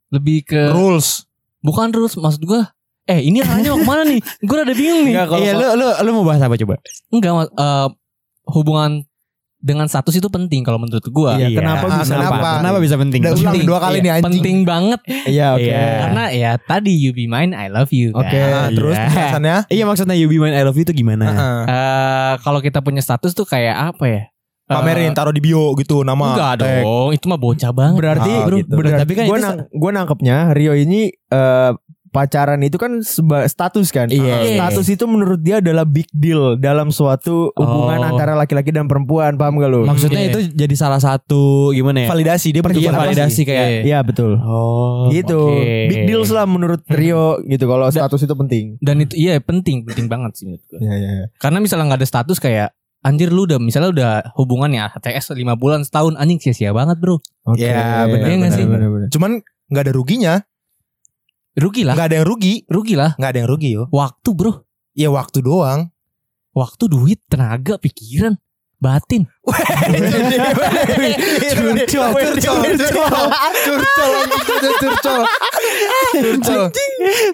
Lebih 0.10 0.38
ke 0.44 0.62
Rules. 0.70 1.30
bukan 1.60 1.92
rules 1.92 2.16
maksud 2.16 2.42
gua. 2.42 2.74
Eh, 3.04 3.22
ini 3.24 3.42
arahnya 3.42 3.74
mau 3.74 3.80
ke 3.80 3.88
mana 3.88 4.04
nih? 4.06 4.22
Gue 4.40 4.56
rada 4.56 4.72
bingung 4.72 5.02
nih. 5.04 5.14
Enggak, 5.14 5.28
Iya, 5.36 5.52
lu 5.54 5.66
lu 5.76 5.86
lu 6.00 6.10
mau 6.14 6.26
bahas 6.26 6.40
apa 6.40 6.54
coba? 6.56 6.78
Enggak, 7.10 7.32
Mas. 7.32 7.50
Eh, 7.50 7.88
hubungan 8.48 9.02
dengan 9.60 9.86
status 9.86 10.16
itu 10.16 10.26
penting 10.26 10.64
kalau 10.64 10.80
menurut 10.80 11.04
gua. 11.10 11.36
Iya, 11.36 11.52
kenapa 11.52 11.86
Ah, 11.86 12.00
bisa 12.00 12.16
kenapa? 12.16 12.32
Kenapa? 12.32 12.50
Kenapa 12.64 12.78
bisa 12.80 12.96
penting? 12.96 13.20
Udah 13.20 13.34
ulang 13.36 13.56
dua 13.62 13.80
kali 13.80 13.92
Iya, 13.92 14.02
nih 14.02 14.12
anjing. 14.14 14.26
Penting 14.32 14.58
banget 14.64 15.00
Iya 15.28 15.48
oke 15.52 15.68
Iya. 15.68 15.84
karena 16.00 16.24
ya 16.32 16.52
tadi 16.58 16.92
you 16.96 17.12
be 17.12 17.26
mine, 17.26 17.52
I 17.52 17.68
love 17.68 17.92
you. 17.92 18.10
kan. 18.10 18.24
Oke. 18.24 18.40
Nah, 18.40 18.68
terus 18.72 18.96
Iya. 18.96 19.04
penjelasannya. 19.06 19.58
Iya 19.68 19.84
maksudnya 19.84 20.16
you 20.16 20.26
be 20.26 20.38
mine 20.38 20.54
I 20.54 20.64
love 20.64 20.74
you 20.74 20.86
itu 20.86 20.96
gimana? 20.96 21.26
Heeh. 21.28 21.62
Eh, 21.68 22.34
kalau 22.40 22.62
kita 22.62 22.80
punya 22.80 23.02
status 23.02 23.34
tuh 23.34 23.44
kayak 23.44 23.94
apa 23.94 24.06
ya? 24.08 24.24
Eh, 24.70 24.76
Pamerin 24.76 25.12
taruh 25.12 25.34
di 25.34 25.42
bio 25.42 25.74
gitu 25.74 26.06
nama. 26.06 26.30
Enggak 26.30 26.62
tag. 26.62 26.86
dong, 26.86 27.10
itu 27.10 27.26
mah 27.26 27.38
bocah 27.38 27.72
banget. 27.72 27.98
Berarti 27.98 28.32
Ah, 28.32 28.46
bro, 28.46 28.58
gitu. 28.60 28.70
berarti 28.72 29.02
Tapi 29.02 29.14
kan 29.14 29.24
gua 29.26 29.34
itu 29.34 29.44
nang, 29.44 29.58
gua 29.72 29.92
nangkepnya 29.92 30.38
Rio 30.54 30.74
ini 30.74 31.10
eh, 31.10 31.72
pacaran 32.10 32.58
itu 32.60 32.74
kan 32.76 33.02
seba, 33.02 33.46
status 33.46 33.90
kan. 33.90 34.10
Iya. 34.10 34.42
Status 34.52 34.90
itu 34.90 35.06
menurut 35.06 35.38
dia 35.40 35.58
adalah 35.58 35.86
big 35.86 36.10
deal 36.12 36.54
dalam 36.56 36.90
suatu 36.90 37.54
hubungan 37.54 37.98
Oh. 38.00 38.08
antara 38.08 38.34
laki-laki 38.34 38.70
dan 38.70 38.86
perempuan, 38.86 39.38
paham 39.38 39.58
gak 39.58 39.70
lu? 39.70 39.86
Maksudnya 39.86 40.18
Iya. 40.20 40.30
itu 40.32 40.40
jadi 40.56 40.76
salah 40.76 40.98
satu 40.98 41.70
gimana 41.70 42.06
ya? 42.06 42.08
Validasi 42.10 42.50
dia 42.50 42.62
perlu 42.62 42.78
Iya, 42.78 42.94
validasi 42.94 43.42
kayak 43.44 43.66
Iya. 43.68 43.82
Iya 43.84 44.00
betul. 44.02 44.38
Oh, 44.40 45.10
gitu. 45.10 45.54
oke. 45.54 45.86
Big 45.88 46.02
deal 46.06 46.26
lah 46.28 46.46
menurut 46.46 46.82
Rio 46.88 47.42
gitu 47.44 47.66
kalau 47.66 47.90
status 47.90 48.22
itu 48.22 48.34
penting. 48.36 48.66
Dan 48.80 48.96
itu 49.00 49.14
iya 49.14 49.38
penting, 49.38 49.82
penting 49.84 50.06
banget 50.06 50.34
sih 50.34 50.46
menurut 50.46 50.66
gua. 50.66 50.78
Iya 50.80 50.94
iya. 50.96 51.12
Karena 51.38 51.58
misalnya 51.58 51.90
nggak 51.90 52.02
ada 52.02 52.10
status 52.10 52.38
kayak 52.38 52.74
anjir 53.00 53.32
lu 53.32 53.48
udah 53.48 53.64
misalnya 53.64 53.90
udah 53.96 54.12
hubungan 54.36 54.76
ya 54.76 54.92
HTS 54.92 55.32
5 55.32 55.40
bulan 55.56 55.88
setahun 55.88 56.20
anjing 56.20 56.44
sia-sia 56.44 56.76
banget, 56.76 57.00
Bro. 57.00 57.24
Oke. 57.48 57.64
Iya, 57.64 58.04
benar, 58.08 58.28
Iya 58.28 58.36
nggak 58.36 58.52
sih? 58.52 58.66
benar, 58.68 58.90
benar. 58.92 59.08
Cuman 59.12 59.40
nggak 59.72 59.84
ada 59.88 59.94
ruginya. 59.96 60.44
Rugi 61.60 61.84
lah. 61.84 61.94
Nggak 61.98 62.08
ada 62.08 62.16
yang 62.22 62.28
rugi. 62.28 62.64
Rugi 62.70 62.96
lah. 62.96 63.12
Nggak 63.20 63.32
ada 63.36 63.40
yang 63.44 63.50
rugi 63.50 63.70
yo. 63.76 63.84
Waktu, 63.92 64.30
Bro. 64.32 64.64
Ya 64.96 65.12
waktu 65.12 65.44
doang. 65.44 65.92
Waktu, 66.56 66.88
duit, 66.88 67.20
tenaga, 67.28 67.76
pikiran. 67.80 68.38
Batin. 68.80 69.28
Curcol, 69.44 69.60
curcol, 72.16 72.16
curcol, 72.16 72.64
curcol, 72.80 73.28
curcol, 73.68 74.16
curcol, 74.80 75.20
curcol. 76.16 76.72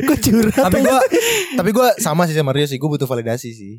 Kok 0.09 0.17
curhat? 0.25 0.65
Tapi 0.65 0.81
gue, 0.81 0.99
tapi 1.53 1.69
gue 1.69 1.93
sama 2.01 2.25
sih 2.25 2.33
sama 2.33 2.49
Rio 2.49 2.65
sih. 2.65 2.81
Gue 2.81 2.89
butuh 2.89 3.05
validasi 3.05 3.53
sih. 3.53 3.77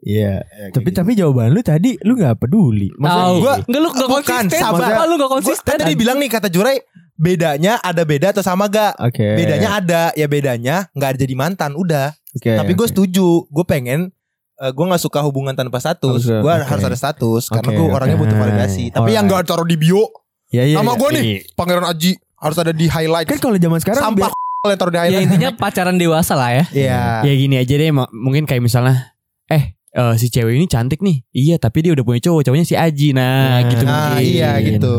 Iya. 0.00 0.40
Ya, 0.40 0.68
kayak 0.68 0.72
Tapi 0.72 0.88
gitu. 0.88 0.96
tapi 0.96 1.10
jawaban 1.14 1.48
lu 1.50 1.60
tadi 1.60 1.90
lu 2.00 2.14
nggak 2.14 2.38
peduli. 2.38 2.88
Tahu. 2.92 3.34
gua- 3.40 3.58
Enggak 3.60 3.80
lu 3.80 3.88
enggak 3.88 4.08
Bukan, 4.08 4.22
konsisten. 4.44 4.60
sabar. 4.60 4.88
Apa 4.88 5.02
lu 5.04 5.14
enggak 5.14 5.26
Gua- 5.26 5.36
konsisten? 5.36 5.64
kan 5.64 5.76
tadi 5.76 5.94
bilang 5.94 6.16
nih 6.16 6.28
kata 6.28 6.48
Jurai 6.48 6.76
bedanya 7.14 7.72
ada 7.78 8.02
beda 8.02 8.30
atau 8.30 8.40
sama 8.40 8.66
gak? 8.66 8.94
Oke. 8.96 9.26
Bedanya 9.34 9.74
ada, 9.74 10.02
ya 10.14 10.24
bedanya 10.24 10.86
nggak 10.92 11.08
ada 11.08 11.18
jadi 11.18 11.34
mantan, 11.34 11.74
udah. 11.74 12.14
Oke. 12.32 12.54
Tapi 12.54 12.72
gue 12.72 12.84
oke. 12.84 12.92
setuju, 12.94 13.26
gue 13.44 13.64
pengen 13.64 14.14
eh, 14.56 14.70
gue 14.70 14.84
nggak 14.84 14.98
suka 15.00 15.18
hubungan 15.20 15.50
tanpa 15.52 15.78
status. 15.78 16.22
Gue 16.24 16.46
oke. 16.48 16.62
harus 16.64 16.84
ada 16.84 16.94
status 16.94 17.46
karena 17.48 17.70
Oke, 17.70 17.76
gue 17.76 17.86
oke. 17.86 17.94
orangnya 17.94 18.16
butuh 18.16 18.36
validasi. 18.36 18.90
Tapi 18.90 19.10
yang 19.12 19.24
nggak 19.24 19.44
taruh 19.44 19.62
di 19.62 19.74
bio, 19.74 20.06
Ya, 20.48 20.62
iya, 20.62 20.74
nama 20.74 20.92
iya. 20.92 20.98
gue 20.98 21.08
nih 21.12 21.24
Pangeran 21.52 21.84
Aji 21.84 22.10
harus 22.34 22.56
ada 22.56 22.70
di 22.70 22.86
highlight. 22.86 23.26
Kan 23.26 23.38
kalau 23.38 23.54
zaman 23.54 23.78
sekarang 23.78 24.00
Sampah 24.00 24.30
yang 24.64 24.74
taruh 24.74 24.90
di 24.90 24.96
Ya 24.96 25.02
highlight. 25.04 25.26
intinya 25.26 25.50
pacaran 25.52 25.94
dewasa 25.94 26.32
lah 26.32 26.50
ya. 26.52 26.64
Iya. 26.70 27.00
Ya 27.22 27.32
gini 27.34 27.54
aja 27.54 27.70
deh 27.72 27.90
mungkin 28.10 28.44
kayak 28.44 28.58
misalnya 28.60 29.14
eh 29.46 29.77
eh, 29.90 30.14
si 30.14 30.28
cewek 30.28 30.52
ini 30.52 30.66
cantik 30.66 30.98
nih. 30.98 31.24
Iya, 31.30 31.56
tapi 31.56 31.80
dia 31.80 31.92
udah 31.92 32.02
punya 32.02 32.20
cowok, 32.20 32.42
cowoknya 32.42 32.64
si 32.64 32.74
Aji. 32.74 33.12
Nah, 33.12 33.64
gitu 33.64 33.82
Nah, 33.82 34.12
mungkin. 34.12 34.24
iya 34.24 34.50
gitu. 34.58 34.96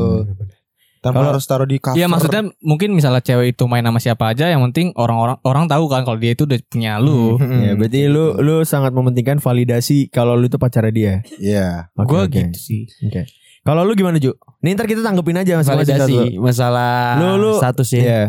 Tanpa 1.00 1.16
Kalau- 1.18 1.32
harus 1.32 1.46
taruh 1.46 1.64
di 1.64 1.80
cover. 1.80 1.96
Iya 1.96 2.06
maksudnya 2.06 2.42
mungkin 2.60 2.92
misalnya 2.92 3.20
cewek 3.20 3.54
itu 3.54 3.64
main 3.66 3.80
sama 3.82 3.98
siapa 3.98 4.30
aja 4.30 4.52
yang 4.52 4.60
penting 4.66 4.92
orang-orang 4.94 5.40
orang 5.42 5.66
tahu 5.66 5.88
kan 5.88 6.04
kalau 6.04 6.20
dia 6.20 6.36
itu 6.36 6.44
udah 6.44 6.60
punya 6.66 7.00
lu. 7.00 7.40
Hmm, 7.40 7.62
Ya, 7.62 7.72
berarti 7.74 8.00
lu 8.06 8.36
lu 8.38 8.56
sangat 8.62 8.92
mementingkan 8.92 9.40
validasi 9.40 10.08
kalau 10.08 10.36
lu 10.36 10.46
itu 10.46 10.56
pacarnya 10.56 10.92
dia. 10.92 11.14
Iya. 11.34 11.88
Oke, 11.96 12.04
Gue 12.06 12.20
oke. 12.22 12.40
gitu 12.46 12.60
sih. 12.60 12.82
Oke. 13.02 13.32
Kalau 13.62 13.82
lu 13.82 13.96
gimana 13.96 14.20
Ju? 14.20 14.36
Nih 14.60 14.76
ntar 14.76 14.86
kita 14.86 15.00
tanggepin 15.00 15.38
aja 15.38 15.56
masing-masing 15.56 15.88
satu. 15.96 16.12
validasi 16.12 16.36
masalah 16.38 17.16
Lu- 17.16 17.40
lu- 17.40 17.56
status 17.56 17.90
ya. 17.90 18.02
Iya. 18.02 18.22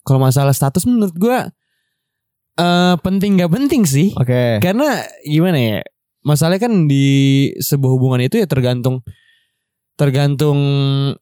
Kalau 0.00 0.20
masalah 0.20 0.54
status 0.54 0.86
menurut 0.86 1.16
gua 1.16 1.50
eh 2.54 2.94
penting 3.00 3.34
gak 3.36 3.50
penting 3.50 3.82
sih. 3.82 4.14
Oke. 4.14 4.62
Karena 4.62 5.02
gimana 5.20 5.58
ya? 5.58 5.82
Masalahnya 6.24 6.66
kan 6.66 6.88
di 6.88 7.06
sebuah 7.60 7.92
hubungan 7.94 8.24
itu 8.24 8.40
ya 8.40 8.48
tergantung 8.48 9.04
tergantung 9.94 10.58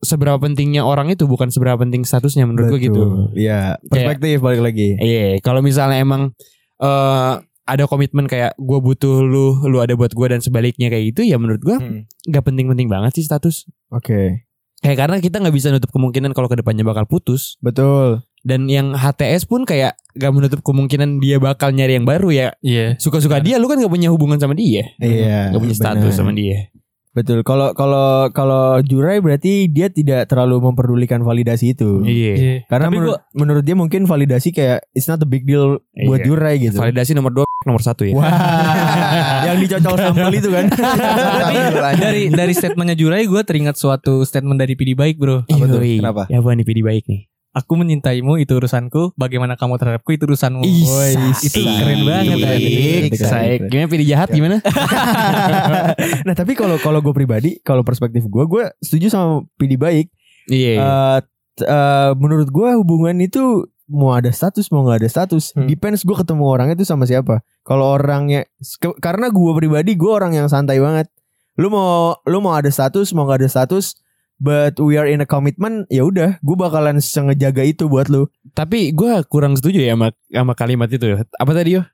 seberapa 0.01 0.41
pentingnya 0.41 0.81
orang 0.81 1.13
itu 1.13 1.29
bukan 1.29 1.53
seberapa 1.53 1.77
penting 1.77 2.09
statusnya 2.09 2.49
menurut 2.49 2.73
gua 2.73 2.81
gitu. 2.81 3.03
Iya, 3.37 3.77
perspektif 3.85 4.41
balik 4.41 4.65
lagi. 4.65 4.97
Iya, 4.97 5.43
kalau 5.45 5.61
misalnya 5.61 6.01
emang 6.01 6.33
eh 6.81 7.35
ada 7.63 7.85
komitmen 7.87 8.27
kayak 8.27 8.59
gue 8.59 8.79
butuh 8.83 9.23
lu, 9.23 9.63
lu 9.71 9.79
ada 9.79 9.95
buat 9.95 10.11
gue 10.11 10.27
dan 10.27 10.43
sebaliknya 10.43 10.91
kayak 10.91 11.15
gitu 11.15 11.23
ya 11.23 11.39
menurut 11.39 11.63
gua 11.63 11.79
Hmm. 11.79 12.11
nggak 12.27 12.43
penting-penting 12.43 12.89
banget 12.91 13.13
sih 13.21 13.25
status. 13.29 13.69
Oke. 13.93 14.49
Kayak 14.83 14.99
karena 15.07 15.17
kita 15.23 15.39
nggak 15.39 15.55
bisa 15.55 15.71
nutup 15.71 15.95
kemungkinan 15.95 16.35
kalau 16.35 16.51
ke 16.51 16.59
depannya 16.59 16.83
bakal 16.83 17.07
putus 17.07 17.55
Betul. 17.63 18.27
Dan 18.43 18.67
yang 18.67 18.95
HTS 18.95 19.47
pun 19.47 19.63
kayak 19.63 19.95
gak 20.19 20.33
menutup 20.35 20.61
kemungkinan 20.67 21.23
dia 21.23 21.39
bakal 21.39 21.71
nyari 21.71 21.97
yang 21.99 22.07
baru 22.07 22.29
ya. 22.35 22.49
Iya. 22.61 22.99
Suka-suka 22.99 23.39
dia, 23.39 23.57
lu 23.63 23.71
kan 23.71 23.79
gak 23.79 23.91
punya 23.91 24.11
hubungan 24.11 24.39
sama 24.43 24.59
dia, 24.59 24.93
Iya. 24.99 25.55
gak 25.55 25.63
punya 25.63 25.77
status 25.79 26.13
sama 26.19 26.35
dia. 26.35 26.69
Betul. 27.13 27.45
Kalau 27.45 27.77
kalau 27.77 28.33
kalau 28.33 28.81
Jurai 28.81 29.21
berarti 29.21 29.69
dia 29.69 29.93
tidak 29.93 30.33
terlalu 30.33 30.65
memperdulikan 30.65 31.21
validasi 31.21 31.77
itu. 31.77 32.01
Iya. 32.09 32.65
Karena 32.73 32.89
Tapi 32.89 32.97
menurut, 32.97 33.21
menurut 33.37 33.65
dia 33.69 33.77
mungkin 33.77 34.09
validasi 34.09 34.49
kayak 34.49 34.81
it's 34.97 35.13
not 35.13 35.21
a 35.21 35.29
big 35.29 35.45
deal 35.45 35.77
buat 36.09 36.25
Iya. 36.25 36.27
Jurai 36.33 36.55
gitu. 36.57 36.81
Validasi 36.81 37.13
nomor 37.13 37.37
dua, 37.37 37.47
nomor 37.69 37.85
satu 37.85 38.09
ya. 38.09 38.17
Wah, 38.17 38.25
yang 39.53 39.61
dicocol 39.61 40.01
sambal 40.01 40.33
itu 40.33 40.49
kan. 40.49 40.73
Tapi 40.73 41.57
dari 42.09 42.23
dari 42.33 42.53
statementnya 42.57 42.97
Jurai 42.97 43.29
gue 43.29 43.43
teringat 43.45 43.77
suatu 43.77 44.25
statement 44.25 44.57
dari 44.57 44.73
PD 44.73 44.97
Baik 44.97 45.21
bro. 45.21 45.45
Apa 45.45 45.65
tuh? 45.69 45.85
Yoi. 45.85 46.01
Kenapa? 46.01 46.25
Ya 46.33 46.41
bukan 46.41 46.65
di 46.65 46.81
baik 46.81 47.05
nih. 47.13 47.29
Aku 47.55 47.77
mencintaimu 47.77 48.37
itu 48.37 48.53
urusanku. 48.53 49.13
Bagaimana 49.13 49.55
kamu 49.55 49.77
terhadapku 49.77 50.09
itu 50.11 50.25
urusanmu. 50.25 50.65
Woi, 50.65 51.13
itu 51.39 51.61
keren 51.61 52.01
banget. 52.03 52.37
Baik. 52.39 53.13
tadi. 53.13 53.19
Saik. 53.19 53.61
Gimana 53.69 53.87
pilih 53.87 54.07
jahat 54.07 54.29
gimana? 54.29 54.57
nah 56.27 56.33
tapi 56.33 56.53
kalau 56.53 56.77
kalau 56.79 56.99
gue 56.99 57.13
pribadi, 57.13 57.61
kalau 57.61 57.83
perspektif 57.83 58.25
gue, 58.25 58.45
gue 58.47 58.65
setuju 58.79 59.07
sama 59.09 59.27
PD 59.55 59.77
baik. 59.77 60.07
Iya. 60.45 60.75
Eh, 60.75 61.19
t- 61.55 61.65
eh, 61.65 62.11
menurut 62.17 62.49
gue 62.49 62.69
hubungan 62.75 63.15
itu 63.19 63.69
mau 63.87 64.17
ada 64.17 64.33
status 64.33 64.73
mau 64.73 64.83
nggak 64.83 64.99
ada 64.99 65.11
status 65.11 65.53
Hmm. 65.53 65.69
depends 65.69 66.01
gue 66.01 66.17
ketemu 66.17 66.49
orangnya 66.49 66.75
itu 66.75 66.89
sama 66.89 67.05
siapa 67.05 67.45
kalau 67.61 67.93
orangnya 67.93 68.49
ke- 68.81 68.97
karena 68.97 69.29
gue 69.29 69.53
pribadi 69.53 69.93
gue 69.93 70.09
orang 70.09 70.33
yang 70.33 70.49
santai 70.49 70.81
banget 70.81 71.13
lu 71.61 71.69
mau 71.69 72.17
lu 72.25 72.41
mau 72.41 72.57
ada 72.57 72.73
status 72.73 73.13
mau 73.13 73.29
nggak 73.29 73.45
ada 73.45 73.51
status 73.53 74.01
but 74.43 74.75
we 74.77 74.99
are 74.99 75.07
in 75.07 75.23
a 75.23 75.25
commitment 75.25 75.87
ya 75.87 76.03
udah 76.03 76.37
gue 76.37 76.57
bakalan 76.59 76.99
sengejaga 76.99 77.63
itu 77.63 77.87
buat 77.87 78.11
lu 78.11 78.27
Tapi 78.51 78.91
gue 78.91 79.23
kurang 79.27 79.55
setuju 79.55 79.79
ya 79.81 79.95
sama, 79.95 80.11
sama 80.27 80.53
kalimat 80.53 80.91
itu. 80.91 81.07
Apa 81.33 81.53
tadi 81.53 81.79
yo? 81.79 81.87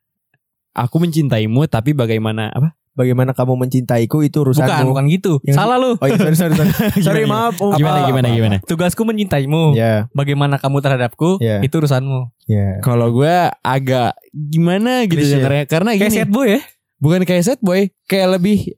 Aku 0.73 0.97
mencintaimu 0.97 1.67
tapi 1.67 1.93
bagaimana 1.93 2.49
apa? 2.49 2.73
bagaimana 2.91 3.31
kamu 3.31 3.55
mencintaiku 3.61 4.27
itu 4.27 4.43
Bukan, 4.43 4.59
urusanmu 4.59 4.91
bukan 4.91 5.07
gitu. 5.07 5.39
Yang- 5.47 5.55
Salah 5.55 5.79
lu. 5.79 5.95
oh 5.95 6.03
iya 6.03 6.19
sorry 6.19 6.35
sorry 6.35 6.55
sorry, 6.57 6.71
sorry 7.07 7.23
Gimana, 7.23 7.47
maaf 7.47 7.55
oh, 7.61 7.71
Gimana 7.73 7.95
apa- 7.95 8.09
gimana 8.11 8.27
apa- 8.27 8.37
gimana? 8.37 8.57
Tugasku 8.67 9.03
mencintaimu. 9.05 9.63
ya 9.73 10.11
Bagaimana 10.11 10.59
kamu 10.59 10.83
terhadapku 10.83 11.39
Ya. 11.39 11.63
itu 11.63 11.79
urusanmu. 11.79 12.35
ya 12.45 12.83
Kalau 12.83 13.15
gue 13.15 13.31
agak 13.55 14.19
gimana 14.33 15.07
gitu 15.07 15.23
Klise. 15.23 15.39
dengernya 15.39 15.65
karena 15.67 15.91
Kayak 15.95 16.03
gini. 16.05 16.19
sad 16.19 16.31
boy 16.33 16.49
ya. 16.51 16.61
bukan 16.99 17.21
kayak 17.23 17.45
set 17.45 17.61
boy, 17.61 17.81
kayak 18.05 18.29
lebih 18.35 18.75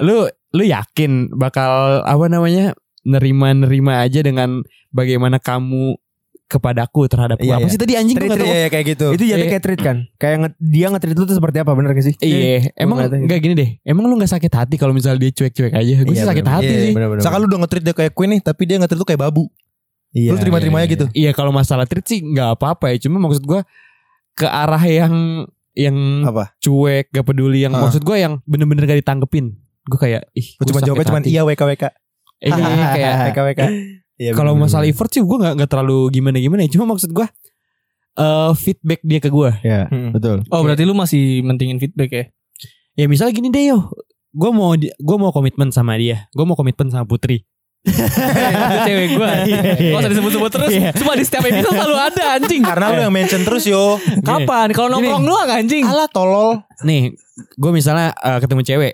lu 0.00 0.24
lu 0.50 0.64
yakin 0.64 1.28
bakal 1.30 2.00
apa 2.00 2.24
namanya 2.26 2.72
nerima-nerima 3.02 4.00
aja 4.00 4.20
dengan 4.20 4.62
bagaimana 4.88 5.36
kamu 5.36 5.96
kepadaku 6.44 7.08
terhadapku. 7.08 7.42
Iya, 7.42 7.56
apa 7.56 7.64
iya. 7.64 7.72
sih 7.72 7.80
tadi 7.80 7.92
anjing 7.96 8.12
Treat, 8.12 8.28
gua 8.28 8.36
nggak 8.36 8.44
tahu. 8.44 8.52
iya, 8.52 8.68
kayak 8.68 8.86
gitu. 8.86 9.06
itu 9.16 9.24
jatuh 9.24 9.40
Eh. 9.40 9.50
kayak 9.50 9.64
treat 9.64 9.80
kan 9.80 9.96
kayak 10.14 10.36
nge- 10.38 10.58
dia 10.60 10.86
nge-treat 10.86 11.16
lu 11.16 11.24
tuh 11.24 11.32
seperti 11.32 11.56
apa 11.58 11.72
bener 11.72 11.90
gak 11.90 12.04
sih 12.04 12.14
Iya, 12.20 12.68
emang 12.76 12.96
nggak 13.00 13.08
tahu. 13.08 13.20
enggak 13.24 13.38
gini 13.40 13.54
deh. 13.56 13.70
Emang 13.82 14.04
lu 14.04 14.14
nggak 14.14 14.32
sakit 14.32 14.52
hati 14.52 14.74
kalau 14.76 14.92
misalnya 14.92 15.16
dia 15.18 15.32
cuek-cuek 15.32 15.72
aja? 15.72 15.94
Gue 15.98 16.12
Iya, 16.12 16.20
sih 16.20 16.28
sakit 16.28 16.44
bener. 16.44 16.54
hati 16.54 16.68
Iya, 16.68 16.80
sih. 16.84 16.92
Misalkan 16.92 17.38
lu 17.40 17.46
udah 17.48 17.60
nge-treat 17.64 17.84
dia 17.86 17.94
kayak 17.96 18.12
queen 18.12 18.30
nih, 18.36 18.40
tapi 18.42 18.62
dia 18.68 18.76
nge-treat 18.76 19.00
lu 19.00 19.06
kayak 19.06 19.22
babu. 19.22 19.44
Iya, 20.12 20.28
lu 20.28 20.36
terima-terima 20.36 20.76
iya, 20.76 20.84
aja 20.84 20.92
gitu. 20.92 21.06
Iya, 21.10 21.30
kalau 21.32 21.50
masalah 21.50 21.88
treat 21.88 22.04
sih 22.04 22.20
nggak 22.20 22.60
apa-apa 22.60 22.92
ya. 22.92 23.00
Cuma 23.00 23.16
maksud 23.18 23.40
gua 23.42 23.64
ke 24.32 24.44
arah 24.44 24.84
yang 24.84 25.14
yang 25.72 25.96
Apa? 26.22 26.52
cuek, 26.58 27.08
gak 27.08 27.24
peduli 27.24 27.64
yang 27.64 27.72
Ah. 27.72 27.80
maksud 27.80 28.04
gua 28.04 28.20
yang 28.20 28.44
bener-bener 28.44 28.84
gak 28.84 29.00
ditanggepin. 29.00 29.56
Gue 29.82 29.96
kayak 29.98 30.28
ih, 30.30 30.52
cuma 30.60 30.78
jawabnya 30.78 31.08
cuma 31.08 31.20
iya 31.24 31.42
WKWK. 31.42 31.88
Eh, 32.42 32.50
iya, 32.52 32.86
kayak 32.90 33.12
WKWK. 33.30 33.60
Iya, 34.18 34.30
kalau 34.34 34.52
masalah 34.54 34.84
effort 34.84 35.08
sih 35.08 35.18
gue 35.18 35.38
nggak 35.38 35.54
nggak 35.56 35.70
terlalu 35.70 36.10
gimana 36.10 36.38
gimana 36.38 36.62
ya 36.62 36.70
cuma 36.70 36.90
maksud 36.90 37.10
gue 37.10 37.26
eh 38.12 38.50
feedback 38.54 39.00
dia 39.00 39.18
ke 39.18 39.30
gue 39.30 39.50
ya 39.62 39.88
Hmm. 39.88 40.12
betul 40.12 40.44
Oh 40.46 40.60
berarti 40.60 40.84
lu 40.84 40.92
masih 40.92 41.40
mentingin 41.40 41.80
feedback 41.80 42.10
ya? 42.12 42.24
ya 42.94 43.04
misalnya 43.08 43.32
gini 43.32 43.48
deh 43.48 43.72
yo 43.72 43.88
gue 44.30 44.50
mau 44.50 44.76
gue 44.76 45.16
mau 45.16 45.30
komitmen 45.30 45.70
sama 45.70 45.96
dia 45.96 46.28
gue 46.30 46.44
mau 46.44 46.54
komitmen 46.54 46.86
sama 46.86 47.02
Putri 47.02 47.42
itu 47.82 47.98
cewek 48.86 49.18
gue. 49.18 49.30
Gak 49.90 49.98
usah 49.98 50.10
disebut-sebut 50.14 50.50
terus. 50.54 50.70
Iya. 50.70 50.94
Cuma 50.94 51.18
di 51.18 51.26
setiap 51.26 51.42
episode 51.42 51.74
selalu 51.74 51.96
ada 51.98 52.24
anjing. 52.38 52.62
Karena 52.62 52.94
lu 52.94 53.00
yang 53.00 53.10
mention 53.10 53.42
terus 53.42 53.66
yo. 53.66 53.98
Kapan? 54.22 54.70
Kalau 54.70 54.86
nongkrong 54.86 55.26
doang 55.26 55.50
anjing. 55.50 55.82
Alah 55.82 56.06
tolol. 56.06 56.62
nih 56.86 57.10
gue 57.34 57.70
misalnya 57.74 58.14
eh, 58.14 58.38
ketemu 58.38 58.62
cewek 58.62 58.92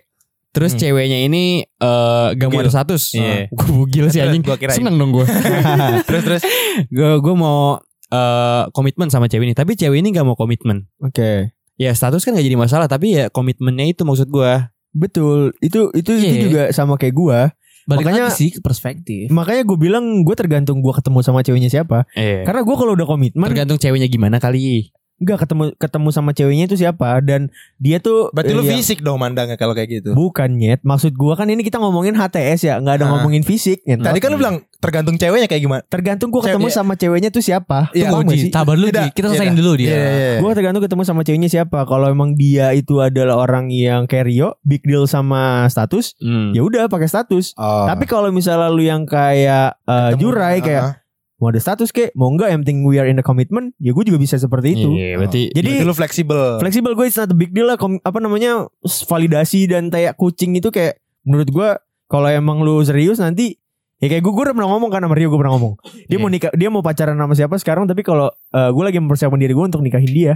terus 0.50 0.72
Hmm. 0.72 0.80
ceweknya 0.80 1.18
ini 1.20 1.44
eh 1.62 2.26
gak 2.32 2.48
mau 2.48 2.58
ada 2.58 2.70
status 2.70 3.12
Iya. 3.12 3.46
gue 3.48 3.68
bugil 3.68 4.06
sih 4.08 4.18
anjing 4.18 4.40
Gua 4.40 4.54
kirain. 4.54 4.74
seneng 4.74 4.96
dong 4.96 5.12
gue 5.12 5.26
terus 6.08 6.22
terus. 6.22 6.42
gue 6.86 7.10
gue 7.16 7.34
mau 7.34 7.76
eh 8.08 8.62
komitmen 8.70 9.06
sama 9.06 9.26
cewek 9.26 9.44
ini 9.44 9.54
tapi 9.54 9.72
cewek 9.72 9.98
ini 9.98 10.08
gak 10.10 10.24
mau 10.24 10.34
komitmen 10.34 10.88
oke 10.98 11.52
ya 11.74 11.90
status 11.90 12.22
kan 12.22 12.32
gak 12.32 12.42
jadi 12.42 12.56
masalah 12.56 12.86
tapi 12.86 13.14
ya 13.14 13.28
komitmennya 13.28 13.86
itu 13.86 14.02
maksud 14.02 14.26
gue 14.26 14.52
Betul, 14.90 15.52
itu 15.60 15.92
itu 15.92 16.10
itu 16.16 16.26
Iya. 16.26 16.42
juga 16.42 16.62
sama 16.72 16.96
kayak 16.96 17.12
gua. 17.12 17.52
Balik 17.84 18.08
Makanya- 18.08 18.32
lagi 18.32 18.40
sih 18.40 18.50
ke 18.50 18.60
perspektif. 18.60 19.28
Makanya 19.28 19.62
gue 19.62 19.78
bilang 19.78 20.04
gue 20.20 20.32
tergantung 20.34 20.80
gua 20.80 20.92
ketemu 20.92 21.20
sama 21.20 21.40
ceweknya 21.40 21.68
siapa. 21.68 22.08
eh, 22.12 22.40
Karena 22.40 22.60
gua 22.62 22.74
kalau 22.74 22.92
udah 22.92 23.04
komitmen, 23.06 23.44
tergantung 23.44 23.76
ceweknya 23.76 24.04
gimana 24.06 24.36
kali 24.36 24.88
nggak 25.18 25.38
ketemu 25.40 25.64
ketemu 25.74 26.08
sama 26.08 26.30
ceweknya 26.30 26.64
itu 26.64 26.76
siapa 26.76 27.18
dan 27.18 27.50
dia 27.76 27.98
tuh 27.98 28.30
Berarti 28.30 28.52
lu 28.52 28.62
eh, 28.62 28.66
ya, 28.66 28.72
fisik 28.72 28.98
dong 29.00 29.18
mandangnya 29.18 29.54
kalau 29.54 29.72
kayak 29.72 29.90
gitu. 29.92 30.10
Bukan 30.12 30.54
nyet, 30.54 30.80
maksud 30.80 31.12
gua 31.12 31.34
kan 31.34 31.46
ini 31.46 31.60
kita 31.60 31.76
ngomongin 31.76 32.14
HTS 32.14 32.60
ya, 32.62 32.74
nggak 32.78 32.94
ada 32.96 33.04
Ah. 33.04 33.10
ngomongin 33.12 33.42
fisik. 33.42 33.82
nyet. 33.82 33.98
Tadi 33.98 34.18
kan 34.18 34.30
lu 34.30 34.38
bilang 34.38 34.62
tergantung 34.78 35.14
ceweknya 35.14 35.46
kayak 35.46 35.58
gimana? 35.60 35.82
tergantung 35.84 36.30
gua 36.30 36.40
ketemu 36.40 36.64
Cewek- 36.64 36.76
sama 36.76 36.94
ceweknya 36.94 37.28
tuh 37.28 37.42
siapa. 37.42 37.90
Iya, 37.90 38.08
Paham 38.08 38.22
Tunggu 38.22 38.32
Ji, 38.32 38.46
dulu 38.48 38.86
Beda, 38.86 39.02
Ji. 39.02 39.10
Kita 39.10 39.26
beda. 39.26 39.34
selesain 39.34 39.54
dulu 39.54 39.72
dia. 39.74 39.88
Iya, 39.88 39.98
iya. 40.08 40.30
Gue 40.38 40.52
tergantung 40.54 40.80
ketemu 40.80 41.02
sama 41.02 41.20
ceweknya 41.20 41.48
siapa. 41.48 41.78
Kalau 41.82 42.06
emang 42.06 42.30
dia 42.32 42.70
itu 42.70 42.94
adalah 42.98 43.36
orang 43.36 43.68
yang 43.68 44.06
carry 44.06 44.38
big 44.62 44.82
deal 44.82 45.02
sama 45.04 45.66
status, 45.66 46.14
Hmm. 46.18 46.54
ya 46.54 46.62
udah 46.62 46.86
pakai 46.86 47.06
status. 47.06 47.52
Oh. 47.54 47.84
Tapi 47.84 48.06
kalau 48.06 48.30
misalnya 48.30 48.68
lu 48.68 48.80
yang 48.80 49.02
kayak 49.02 49.82
uh, 49.82 50.14
Ketemu- 50.14 50.20
Jurai 50.20 50.56
kayak 50.60 50.84
Ah, 50.84 50.92
mau 51.38 51.48
ada 51.48 51.56
status 51.56 51.88
kek, 51.88 52.10
mau 52.12 52.26
enggak 52.26 52.50
yang 52.50 52.60
penting 52.60 52.82
we 52.82 52.98
are 52.98 53.06
in 53.06 53.14
the 53.14 53.22
commitment, 53.22 53.70
ya 53.78 53.90
gue 53.90 54.02
juga 54.02 54.18
bisa 54.18 54.34
seperti 54.34 54.74
itu. 54.74 54.90
Iya, 54.90 55.14
berarti 55.16 55.42
Jadi 55.50 55.70
berarti 55.72 55.86
lu 55.86 55.94
fleksibel. 55.94 56.42
fleksibel 56.58 56.92
gue 56.92 57.06
it's 57.06 57.14
not 57.14 57.26
a 57.26 57.34
big 57.34 57.50
deal 57.50 57.64
lah. 57.64 57.74
Kom- 57.74 58.02
apa 58.02 58.18
namanya 58.18 58.66
validasi 58.82 59.66
dan 59.66 59.86
kayak 59.86 60.14
kucing 60.14 60.52
itu 60.52 60.68
kayak 60.68 60.98
menurut 61.22 61.46
gue 61.46 61.68
kalau 62.06 62.26
emang 62.26 62.60
lu 62.60 62.82
serius 62.82 63.18
nanti 63.18 63.54
ya 63.98 64.06
kayak 64.06 64.18
gue 64.18 64.30
gue 64.30 64.44
udah 64.44 64.54
pernah 64.54 64.70
ngomong 64.70 64.88
kan 64.88 64.98
sama 65.00 65.12
Rio 65.12 65.28
gue 65.28 65.36
pernah 65.36 65.52
ngomong 65.52 65.74
dia 66.06 66.16
Iya. 66.16 66.18
mau 66.18 66.30
nikah 66.30 66.50
dia 66.52 66.68
mau 66.68 66.80
pacaran 66.80 67.14
sama 67.14 67.34
siapa 67.34 67.54
sekarang 67.54 67.84
tapi 67.84 68.00
kalau 68.00 68.30
eh, 68.48 68.70
gue 68.70 68.80
lagi 68.80 68.96
mempersiapkan 68.96 69.36
diri 69.36 69.52
gue 69.52 69.60
untuk 69.60 69.82
nikahin 69.82 70.08
dia 70.08 70.34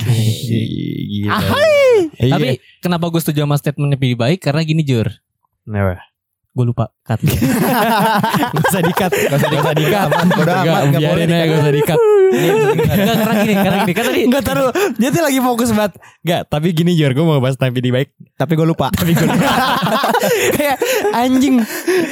Gila. 0.00 1.30
Iya. 2.16 2.32
Tapi 2.32 2.48
kenapa 2.78 3.06
gue 3.06 3.18
setuju 3.18 3.44
sama 3.44 3.56
statement 3.56 3.90
lebih 3.92 4.14
baik 4.14 4.40
karena 4.40 4.62
gini 4.62 4.80
Jur. 4.80 5.06
Kenapa? 5.62 6.00
Gue 6.50 6.64
lupa 6.66 6.90
cut. 7.00 7.22
Gak 7.22 8.64
usah 8.66 8.82
dikat 8.82 9.10
Gak 9.14 9.38
usah 9.38 9.50
dikat 9.72 10.08
Bodo 10.10 10.50
amat, 10.52 10.82
nggak 10.90 11.00
boleh 11.00 11.24
aja 11.24 11.44
gak 11.46 11.60
usah 11.60 11.70
dikat 11.72 11.98
Enggak 12.30 13.16
karena 13.16 13.34
gini, 13.36 13.54
karena 13.56 13.78
gini 13.80 13.92
kan 13.92 14.04
tadi 14.04 14.20
Enggak 14.22 14.42
taruh 14.44 14.70
Dia 14.94 15.08
tuh 15.10 15.22
lagi 15.22 15.38
fokus 15.38 15.70
banget 15.70 15.92
Enggak 16.20 16.42
Tapi 16.46 16.66
gini 16.70 16.92
Jor 16.94 17.10
Gue 17.10 17.22
mau 17.22 17.38
bahas 17.38 17.54
tapi 17.54 17.78
di 17.78 17.90
baik 17.90 18.10
Tapi 18.34 18.52
gue 18.52 18.66
lupa. 18.66 18.90
Tapi 18.90 19.12
gue 19.12 19.26
Kayak 20.52 20.76
anjing 21.12 21.56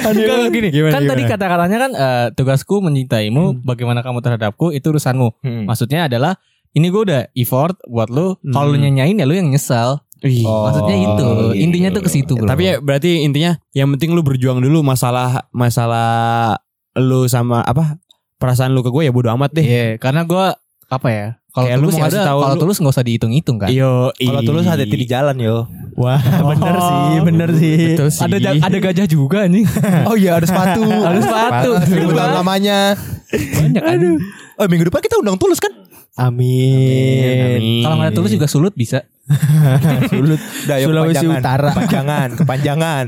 Enggak 0.00 0.50
gini. 0.50 0.68
Gimana, 0.70 0.92
kan 0.92 1.02
tadi 1.04 1.22
kata-katanya 1.24 1.78
kan 1.78 1.90
eh, 1.92 2.26
tugasku 2.32 2.78
mencintaimu, 2.78 3.62
bagaimana 3.62 4.00
kamu 4.00 4.20
terhadapku 4.20 4.70
itu 4.70 4.86
urusanmu. 4.86 5.28
Hmm. 5.40 5.64
Maksudnya 5.66 6.06
adalah 6.06 6.38
ini 6.70 6.88
gue 6.88 7.02
udah 7.02 7.22
effort 7.32 7.76
buat 7.84 8.08
lu. 8.08 8.36
Kalau 8.44 8.68
lu 8.68 8.76
Hmm. 8.76 8.84
nyanyain 8.88 9.16
ya 9.16 9.24
lu 9.24 9.34
yang 9.34 9.48
nyesel. 9.48 10.00
Wih. 10.20 10.42
Maksudnya 10.42 10.96
itu. 10.96 11.06
gitu. 11.06 11.28
Intinya 11.54 11.88
tuh 11.90 12.02
ke 12.02 12.10
situ, 12.10 12.32
Bro. 12.34 12.46
Tapi 12.46 12.62
ya 12.64 12.74
berarti 12.78 13.22
intinya 13.22 13.54
Yang 13.70 13.88
penting 13.94 14.10
lu 14.12 14.20
berjuang 14.20 14.58
dulu 14.58 14.82
Masalah 14.82 15.46
Masalah 15.50 16.58
Lu 16.94 17.24
sama 17.24 17.62
Apa 17.62 18.02
Perasaan 18.36 18.70
lu 18.70 18.80
ke 18.80 18.88
gue 18.88 19.02
ya 19.02 19.10
bodo 19.10 19.30
amat 19.30 19.50
deh 19.52 19.62
Iya, 19.62 19.86
karena 19.96 20.22
gue 20.22 20.44
apa 20.88 21.08
ya? 21.08 21.26
Kalau 21.48 21.64
Kayak 21.64 21.76
lu 21.76 21.82
tulus 21.82 21.92
mau 21.92 22.00
ya 22.00 22.08
udah, 22.08 22.24
kalau 22.24 22.40
lu- 22.48 22.62
tulus 22.62 22.76
nggak 22.78 22.94
usah 22.94 23.04
dihitung-hitung 23.04 23.56
kan. 23.58 23.68
Yo 23.68 24.08
Kalau 24.10 24.40
tulus 24.42 24.64
hati-hati 24.64 24.96
di 24.96 25.06
jalan 25.06 25.36
yo. 25.36 25.66
Wah 25.94 26.16
bener 26.48 26.76
sih 26.78 27.18
bener 27.20 27.48
sih 27.52 27.76
Betul 27.92 28.08
sih 28.08 28.22
Ada 28.22 28.36
ada 28.62 28.76
gajah 28.78 29.06
juga 29.06 29.44
nih. 29.44 29.66
Oh 30.08 30.14
iya 30.14 30.38
ada 30.38 30.46
sepatu. 30.46 30.80
Ada 30.80 31.18
sepatu. 31.20 31.70
Seribu 31.84 32.12
tahun 32.12 32.32
lamanya. 32.36 32.94
Banyak 33.28 33.82
Aduh. 33.84 34.16
Oh 34.54 34.64
minggu 34.64 34.86
depan 34.86 35.00
kita 35.00 35.18
undang 35.18 35.36
tulus 35.36 35.58
kan? 35.58 35.70
Amin 36.18 37.82
Kalau 37.86 37.96
nggak 38.02 38.12
tulus 38.12 38.32
juga 38.34 38.50
sulut 38.50 38.74
bisa. 38.74 39.06
Sulut. 40.10 40.40
Udah, 40.40 40.76
Sulawesi 40.80 41.20
kepanjangan. 41.20 41.40
Utara. 41.44 41.68
Kepanjangan. 41.76 42.28
Kepanjangan. 42.40 43.04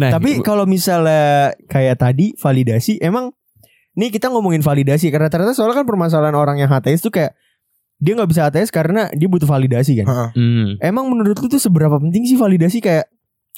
Nah 0.00 0.08
Tapi 0.08 0.40
kalau 0.40 0.64
misalnya 0.64 1.52
kayak 1.68 2.00
tadi 2.00 2.32
validasi 2.40 2.96
emang 3.04 3.36
nih 3.98 4.08
kita 4.08 4.32
ngomongin 4.32 4.64
validasi 4.64 5.12
karena 5.12 5.28
ternyata 5.28 5.52
soalnya 5.52 5.84
kan 5.84 5.86
permasalahan 5.86 6.32
orang 6.32 6.56
yang 6.62 6.72
HTS 6.72 7.04
tuh 7.04 7.12
kayak 7.12 7.36
dia 8.00 8.16
nggak 8.16 8.30
bisa 8.32 8.48
HTS 8.48 8.72
karena 8.72 9.12
dia 9.12 9.28
butuh 9.28 9.44
validasi 9.44 10.00
kan. 10.00 10.06
Heeh. 10.08 10.30
hmm. 10.32 10.68
Emang 10.80 11.12
menurut 11.12 11.36
lu 11.36 11.46
tuh 11.52 11.60
seberapa 11.60 12.00
penting 12.00 12.24
sih 12.24 12.40
validasi 12.40 12.80
kayak 12.80 13.04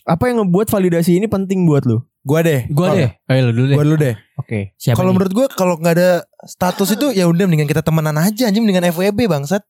apa 0.02 0.24
yang 0.26 0.42
ngebuat 0.42 0.66
validasi 0.66 1.22
ini 1.22 1.30
penting 1.30 1.62
buat 1.62 1.86
lu? 1.86 2.02
Gua 2.22 2.40
deh. 2.46 2.70
Gua 2.70 2.94
deh. 2.94 3.10
Ayo 3.26 3.50
lu 3.50 3.52
dulu 3.52 3.66
deh. 3.70 3.76
Gua 3.76 3.84
dulu 3.84 3.96
deh. 3.98 4.14
Oke. 4.38 4.58
Siapa 4.78 4.98
Kalau 4.98 5.10
menurut 5.10 5.32
gua 5.34 5.46
kalau 5.50 5.74
nggak 5.78 5.94
ada 5.98 6.10
status 6.46 6.94
itu 6.94 7.10
ya 7.10 7.26
udah 7.26 7.44
mendingan 7.46 7.66
kita 7.66 7.82
temenan 7.82 8.14
aja 8.18 8.46
anjing 8.46 8.62
dengan 8.62 8.86
FWB 8.90 9.26
bangsat. 9.26 9.62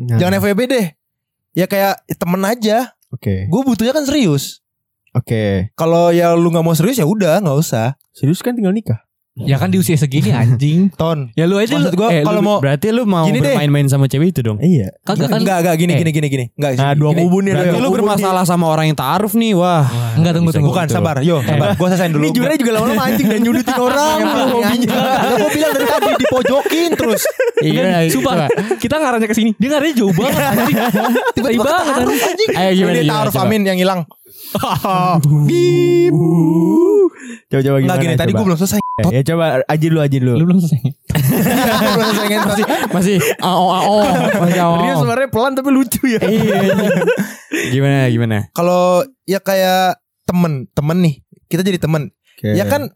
Nah, 0.00 0.16
Jangan 0.16 0.40
FWB 0.40 0.60
deh. 0.68 0.86
Ya 1.56 1.66
kayak 1.68 2.04
temen 2.16 2.40
aja. 2.46 2.94
Oke. 3.10 3.50
Gue 3.50 3.60
butuhnya 3.66 3.90
kan 3.90 4.06
serius. 4.06 4.62
Oke. 5.12 5.74
Kalau 5.74 6.14
ya 6.14 6.32
lu 6.38 6.48
nggak 6.48 6.62
mau 6.62 6.76
serius 6.78 7.02
ya 7.02 7.06
udah 7.08 7.42
nggak 7.42 7.58
usah. 7.58 7.98
Serius 8.14 8.40
kan 8.40 8.54
tinggal 8.54 8.70
nikah. 8.70 9.02
Ya 9.42 9.56
kan 9.56 9.68
di 9.68 9.76
usia 9.76 9.94
segini 9.94 10.30
anjing. 10.36 10.92
Ton. 10.92 11.32
Ya 11.32 11.44
lu 11.44 11.56
aja 11.56 11.72
Maksud 11.72 11.90
lu. 11.90 11.96
gua 11.96 12.08
eh, 12.08 12.20
kalau 12.20 12.40
mau 12.40 12.58
Berarti 12.58 12.88
lu 12.88 13.04
mau 13.04 13.24
bermain-main 13.24 13.86
sama 13.86 14.04
cewek 14.04 14.30
itu 14.30 14.40
dong 14.40 14.58
Iya. 14.58 14.92
kagak 15.00 15.28
kan 15.28 15.38
Enggak, 15.38 15.56
enggak 15.60 15.76
gini 15.76 15.92
Eh. 15.92 15.98
gini 15.98 16.10
gini 16.10 16.26
gini. 16.28 16.44
Enggak. 16.54 16.70
Nah, 16.76 16.92
dua 16.92 17.10
gini. 17.10 17.20
kubu 17.22 17.38
nih. 17.40 17.52
Berarti 17.52 17.78
lu 17.78 17.88
bermasalah 17.90 18.44
sama 18.44 18.66
orang 18.66 18.86
yang 18.86 18.96
ta'aruf 18.96 19.32
nih 19.32 19.52
Wah 19.52 19.84
Enggak 20.12 20.32
tunggu 20.34 20.50
tunggu. 20.50 20.68
Bukan, 20.68 20.86
sabar. 20.86 21.16
Yo, 21.20 21.40
sabar. 21.40 21.74
Gua 21.74 21.88
selesaiin 21.88 22.08
nih. 22.08 22.14
dulu. 22.14 22.22
Ini 22.22 22.30
jurnya 22.32 22.56
juga 22.56 22.72
lama-lama 22.74 23.02
anjing 23.08 23.26
dan 23.26 23.40
nyudutin 23.40 23.76
orang. 23.86 24.16
hobinya. 24.50 24.98
Gue 25.32 25.50
bilang 25.52 25.72
dari 25.72 25.86
tadi 25.86 26.08
dipojokin 26.18 26.90
terus. 26.94 27.22
Iya 27.60 28.08
Sumpah, 28.08 28.48
kita 28.76 28.96
ngarahnya 28.96 29.26
ke 29.26 29.34
sini. 29.34 29.50
Dia 29.54 29.68
ngarahnya 29.70 29.94
jauh 29.94 30.10
banget 30.10 30.32
anjing. 30.36 30.76
Tiba-tiba 31.32 31.62
banget, 31.62 31.94
anjing. 32.22 32.48
Ayo 32.52 32.70
gimana, 32.74 32.98
Ini 32.98 33.08
coba. 33.28 33.40
Amin 33.40 33.60
yang 33.62 33.76
hilang. 33.76 34.00
Bip. 35.46 36.14
Coba-coba 37.50 37.76
gimana? 37.78 37.86
Enggak 37.86 37.98
gini, 38.00 38.14
tadi 38.14 38.30
coba. 38.30 38.38
gue 38.38 38.46
belum 38.46 38.58
selesai. 38.58 38.78
Ya 39.10 39.22
coba 39.24 39.44
aja 39.64 39.86
dulu 39.86 40.00
aja 40.00 40.16
dulu. 40.18 40.32
Lu 40.36 40.44
belum 40.46 40.60
selesai. 40.60 40.80
Belum 41.90 42.06
selesai 42.06 42.26
ngentut. 42.28 42.58
Masih 42.90 43.16
ao 43.40 43.66
ao 43.70 43.96
Masih 44.44 44.60
ao 44.60 44.72
Rio 44.78 44.94
sebenarnya 44.98 45.28
pelan 45.30 45.52
tapi 45.54 45.70
lucu 45.72 46.04
ya. 46.04 46.20
Iya 46.20 46.58
Gimana 47.70 48.06
gimana 48.08 48.36
Kalau 48.52 49.02
ya 49.24 49.40
kayak 49.40 49.98
temen, 50.26 50.68
temen 50.70 50.96
nih. 51.00 51.14
Kita 51.48 51.64
jadi 51.64 51.80
temen. 51.80 52.12
Ya 52.42 52.64
kan 52.66 52.92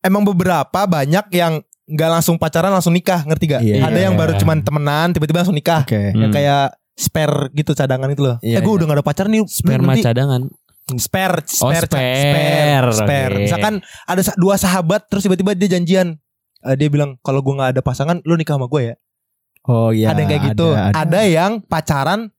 emang 0.00 0.22
beberapa 0.22 0.86
banyak 0.86 1.26
yang 1.32 1.60
nggak 1.88 2.10
langsung 2.12 2.36
pacaran 2.36 2.68
langsung 2.68 2.92
nikah, 2.92 3.24
ngerti 3.24 3.44
gak? 3.48 3.62
Iya. 3.64 3.88
Ada 3.88 3.98
yang 3.98 4.14
baru 4.14 4.36
cuman 4.36 4.60
temenan, 4.60 5.08
tiba-tiba 5.16 5.40
langsung 5.40 5.56
nikah. 5.56 5.88
Yang 5.88 6.28
Hmm. 6.28 6.36
kayak 6.36 6.64
spare 6.92 7.48
gitu 7.52 7.72
cadangan 7.72 8.12
itu 8.12 8.20
loh. 8.20 8.36
Iya, 8.44 8.58
eh 8.58 8.62
gue 8.62 8.68
iya. 8.68 8.76
udah 8.76 8.86
gak 8.86 8.98
ada 9.00 9.06
pacar 9.06 9.26
nih. 9.26 9.40
Sperma 9.48 9.96
nanti- 9.96 10.04
cadangan 10.04 10.42
Spare, 10.90 11.44
Oh, 11.60 11.68
spare, 11.68 11.84
spare. 11.84 12.88
spare. 12.90 13.34
Oke. 13.34 13.42
Misalkan 13.44 13.74
ada 14.02 14.20
dua 14.34 14.56
sahabat 14.56 15.04
terus 15.04 15.20
tiba-tiba 15.20 15.52
dia 15.52 15.68
janjian. 15.70 16.16
Eh, 16.60 16.74
dia 16.74 16.88
bilang 16.88 17.20
kalau 17.20 17.38
gue 17.38 17.52
nggak 17.52 17.70
ada 17.72 17.82
pasangan, 17.82 18.18
lu 18.22 18.34
nikah 18.34 18.56
sama 18.56 18.66
gue 18.66 18.82
ya. 18.82 18.94
Oh 19.62 19.92
iya. 19.92 20.10
ada 20.10 20.18
yang 20.18 20.30
kayak 20.30 20.44
gitu. 20.48 20.72
Ada, 20.72 20.96
Ada. 20.96 21.20
yang 21.24 21.52
pacaran 21.60 22.32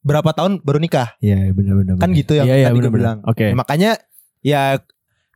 berapa 0.00 0.30
tahun 0.32 0.58
baru 0.60 0.78
nikah. 0.78 1.14
Iya 1.18 1.50
benar-benar. 1.50 1.94
Kan 1.96 2.10
gitu 2.10 2.34
yang 2.34 2.44
Iya 2.44 2.56
iya 2.56 2.66
tadi 2.66 2.74
gue 2.74 2.80
benar-benar. 2.82 3.22
bilang. 3.22 3.30
Oke. 3.30 3.46
Ya, 3.46 3.54
makanya 3.54 3.90
ya 4.40 4.62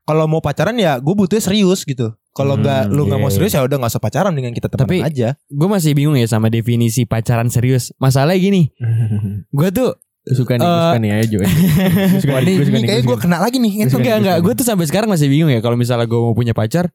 kalau 0.03 0.27
mau 0.27 0.43
pacaran 0.43 0.75
ya 0.75 0.99
gue 0.99 1.15
butuhnya 1.15 1.39
serius 1.41 1.83
gitu. 1.83 2.11
Kalau 2.31 2.53
Hmm, 2.53 2.67
nggak 2.67 2.83
lu 2.91 3.07
nggak 3.07 3.17
iya, 3.17 3.25
mau 3.25 3.33
serius 3.33 3.53
ya 3.53 3.63
udah 3.63 3.77
nggak 3.79 3.93
usah 3.95 4.03
pacaran 4.03 4.35
dengan 4.35 4.53
kita 4.53 4.69
teman 4.69 4.85
Tapi- 4.85 5.01
aja. 5.01 5.39
Gue 5.47 5.69
masih 5.71 5.95
bingung 5.95 6.19
ya 6.19 6.27
sama 6.27 6.51
definisi 6.51 7.07
pacaran 7.07 7.49
serius 7.49 7.97
Masalahnya 7.97 8.37
gini 8.37 8.63
Gue 9.57 9.71
tuh 9.71 9.97
suka 10.29 10.53
nih, 10.55 10.65
Eh, 10.65 10.81
suka 10.83 10.99
nih 10.99 11.11
ayo 11.13 11.25
Jo. 11.25 11.39
Gue 11.39 11.47
suka 12.23 12.33
Wah, 12.33 12.43
nih, 12.43 12.55
suka 12.57 12.67
ini 12.67 12.75
nih. 12.75 12.89
kayaknya 12.89 13.05
gue 13.05 13.17
kena 13.19 13.37
lagi 13.39 13.57
nih. 13.57 13.73
Suka 13.85 13.97
Enggak 13.97 14.03
nih, 14.03 14.19
enggak 14.19 14.37
gua 14.37 14.45
Gue 14.45 14.55
tuh 14.55 14.67
sampai 14.67 14.85
sekarang 14.85 15.09
masih 15.09 15.27
bingung 15.27 15.49
ya 15.49 15.61
Kalau 15.61 15.75
misalnya 15.75 16.05
gue 16.05 16.17
mau 16.17 16.33
punya 16.33 16.51
pacar 16.53 16.91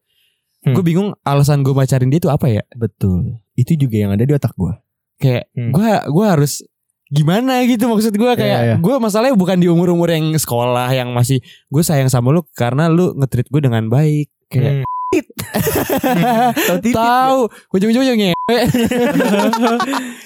Hmm. 0.60 0.72
Gue 0.72 0.84
bingung 0.84 1.10
alasan 1.22 1.60
gue 1.60 1.72
pacarin 1.72 2.06
dia 2.06 2.18
tuh 2.18 2.30
apa 2.30 2.46
ya 2.46 2.62
Betul. 2.70 3.42
Itu 3.52 3.74
juga 3.74 3.96
yang 3.98 4.10
ada 4.10 4.22
di 4.22 4.30
otak 4.30 4.52
gue. 4.52 4.70
Kayak 5.16 5.50
Hmm. 5.50 5.70
gue 5.70 5.82
gue 6.08 6.26
harus 6.28 6.62
gimana 7.08 7.60
gitu 7.62 7.84
maksud 7.84 8.08
gue 8.10 8.32
kayak 8.32 8.58
Iya, 8.58 8.64
iya. 8.64 8.76
gue 8.78 8.94
masalahnya 8.96 9.34
bukan 9.34 9.56
di 9.56 9.66
umur 9.66 9.90
umur 9.90 10.08
yang 10.08 10.32
sekolah 10.32 10.88
yang 10.88 11.10
masih 11.10 11.42
gue 11.66 11.82
sayang 11.82 12.06
sama 12.06 12.30
lu 12.30 12.40
karena 12.52 12.86
lu 12.86 13.12
ngetrit 13.14 13.44
gue 13.46 13.60
dengan 13.60 13.84
baik 13.86 14.30
kayak 14.46 14.80
Hmm. 14.80 14.88
tahu 16.94 17.38
ujung 17.70 17.90
ujungnya 17.90 18.14
ngewe 18.14 18.58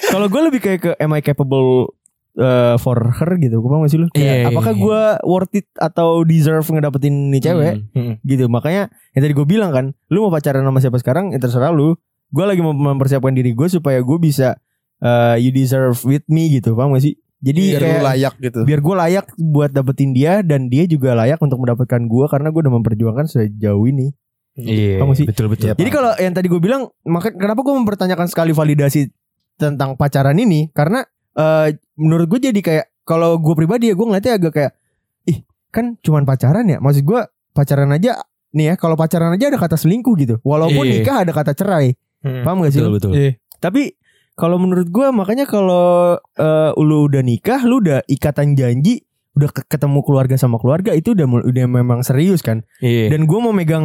Kalau 0.07 0.27
gue 0.27 0.43
lebih 0.43 0.61
kayak 0.61 0.81
ke 0.81 0.91
am 0.97 1.11
I 1.11 1.21
capable 1.21 1.96
uh, 2.37 2.77
for 2.77 2.97
her 3.01 3.31
gitu. 3.37 3.59
Gue 3.59 3.69
paham 3.69 3.83
gak 3.83 3.91
sih 3.91 3.99
lu? 3.99 4.09
Kayak, 4.09 4.25
Iya, 4.25 4.47
apakah 4.49 4.73
iya. 4.73 4.81
gue 4.81 5.01
worth 5.25 5.55
it 5.55 5.67
atau 5.75 6.09
deserve 6.23 6.67
ngedapetin 6.67 7.15
nih 7.29 7.41
cewek? 7.43 7.75
Hmm. 7.93 8.15
gitu 8.23 8.47
makanya 8.47 8.89
yang 9.13 9.23
tadi 9.23 9.33
gue 9.33 9.47
bilang 9.47 9.71
kan 9.71 9.87
lu 10.09 10.23
mau 10.23 10.31
pacaran 10.31 10.61
sama 10.61 10.79
siapa 10.79 10.97
sekarang 10.97 11.33
ya 11.33 11.39
terserah 11.39 11.71
lu 11.71 11.97
gue 12.27 12.45
lagi 12.45 12.59
mau 12.59 12.73
mempersiapkan 12.73 13.31
diri 13.31 13.53
gue 13.53 13.67
supaya 13.67 13.99
gue 13.99 14.19
bisa 14.19 14.59
uh, 14.99 15.35
you 15.35 15.51
deserve 15.51 15.97
with 16.03 16.27
me 16.27 16.51
gitu 16.51 16.73
paham 16.73 16.93
gak 16.93 17.05
sih 17.05 17.15
jadi 17.37 17.63
Biar 17.63 17.79
lu 17.79 17.85
kayak 17.87 18.03
layak 18.03 18.35
gitu. 18.41 18.61
biar 18.65 18.81
gue 18.81 18.95
layak 18.97 19.27
buat 19.37 19.71
dapetin 19.71 20.11
dia 20.11 20.41
dan 20.41 20.67
dia 20.67 20.85
juga 20.85 21.15
layak 21.15 21.37
untuk 21.39 21.61
mendapatkan 21.61 22.01
gue 22.03 22.25
karena 22.27 22.49
gue 22.49 22.61
udah 22.61 22.75
memperjuangkan 22.75 23.27
sejauh 23.27 23.85
ini 23.85 24.11
Iya, 24.57 25.05
gak 25.05 25.21
sih? 25.21 25.29
betul 25.29 25.53
betul. 25.53 25.77
Jadi 25.77 25.91
kalau 25.93 26.17
yang 26.17 26.33
tadi 26.33 26.49
gue 26.49 26.57
bilang 26.57 26.89
maka 27.05 27.29
kenapa 27.29 27.61
gue 27.61 27.77
mempertanyakan 27.77 28.25
sekali 28.25 28.57
validasi 28.57 29.13
tentang 29.55 29.95
pacaran 29.95 30.33
ini 30.35 30.73
karena 30.73 31.05
eh, 31.37 31.69
menurut 31.95 32.27
gue 32.29 32.41
jadi 32.43 32.61
kayak 32.61 32.87
kalau 33.03 33.37
gue 33.37 33.55
pribadi 33.55 33.89
ya 33.89 33.95
gue 33.95 34.03
ngeliatnya 34.03 34.35
agak 34.35 34.53
kayak 34.53 34.73
ih 35.25 35.39
kan 35.69 35.95
cuman 35.99 36.23
pacaran 36.23 36.65
ya 36.65 36.79
maksud 36.79 37.03
gue 37.03 37.21
pacaran 37.51 37.89
aja 37.89 38.19
nih 38.51 38.67
ya 38.67 38.75
kalau 38.75 38.95
pacaran 38.95 39.31
aja 39.31 39.49
ada 39.49 39.57
kata 39.57 39.77
selingkuh 39.77 40.17
gitu 40.17 40.35
walaupun 40.43 40.83
Iya. 40.83 40.93
nikah 40.97 41.17
ada 41.21 41.33
kata 41.33 41.53
cerai 41.53 41.95
Hmm. 42.19 42.43
paham 42.43 42.61
gak 42.61 42.73
sih 42.73 42.81
betul 42.81 43.13
betul. 43.13 43.13
tapi 43.57 43.95
kalau 44.35 44.57
menurut 44.57 44.87
gue 44.87 45.07
makanya 45.11 45.45
kalau 45.45 46.17
eh, 46.17 46.71
lu 46.77 47.07
udah 47.07 47.23
nikah 47.23 47.63
lu 47.63 47.79
udah 47.79 48.03
ikatan 48.07 48.53
janji 48.53 49.05
udah 49.33 49.53
ke- 49.53 49.65
ketemu 49.67 50.01
keluarga 50.01 50.35
sama 50.35 50.57
keluarga 50.57 50.91
itu 50.91 51.13
udah 51.13 51.25
udah 51.45 51.65
memang 51.67 52.01
serius 52.01 52.41
kan 52.41 52.65
Iya. 52.79 53.13
dan 53.13 53.25
gue 53.25 53.39
mau 53.39 53.53
megang 53.53 53.85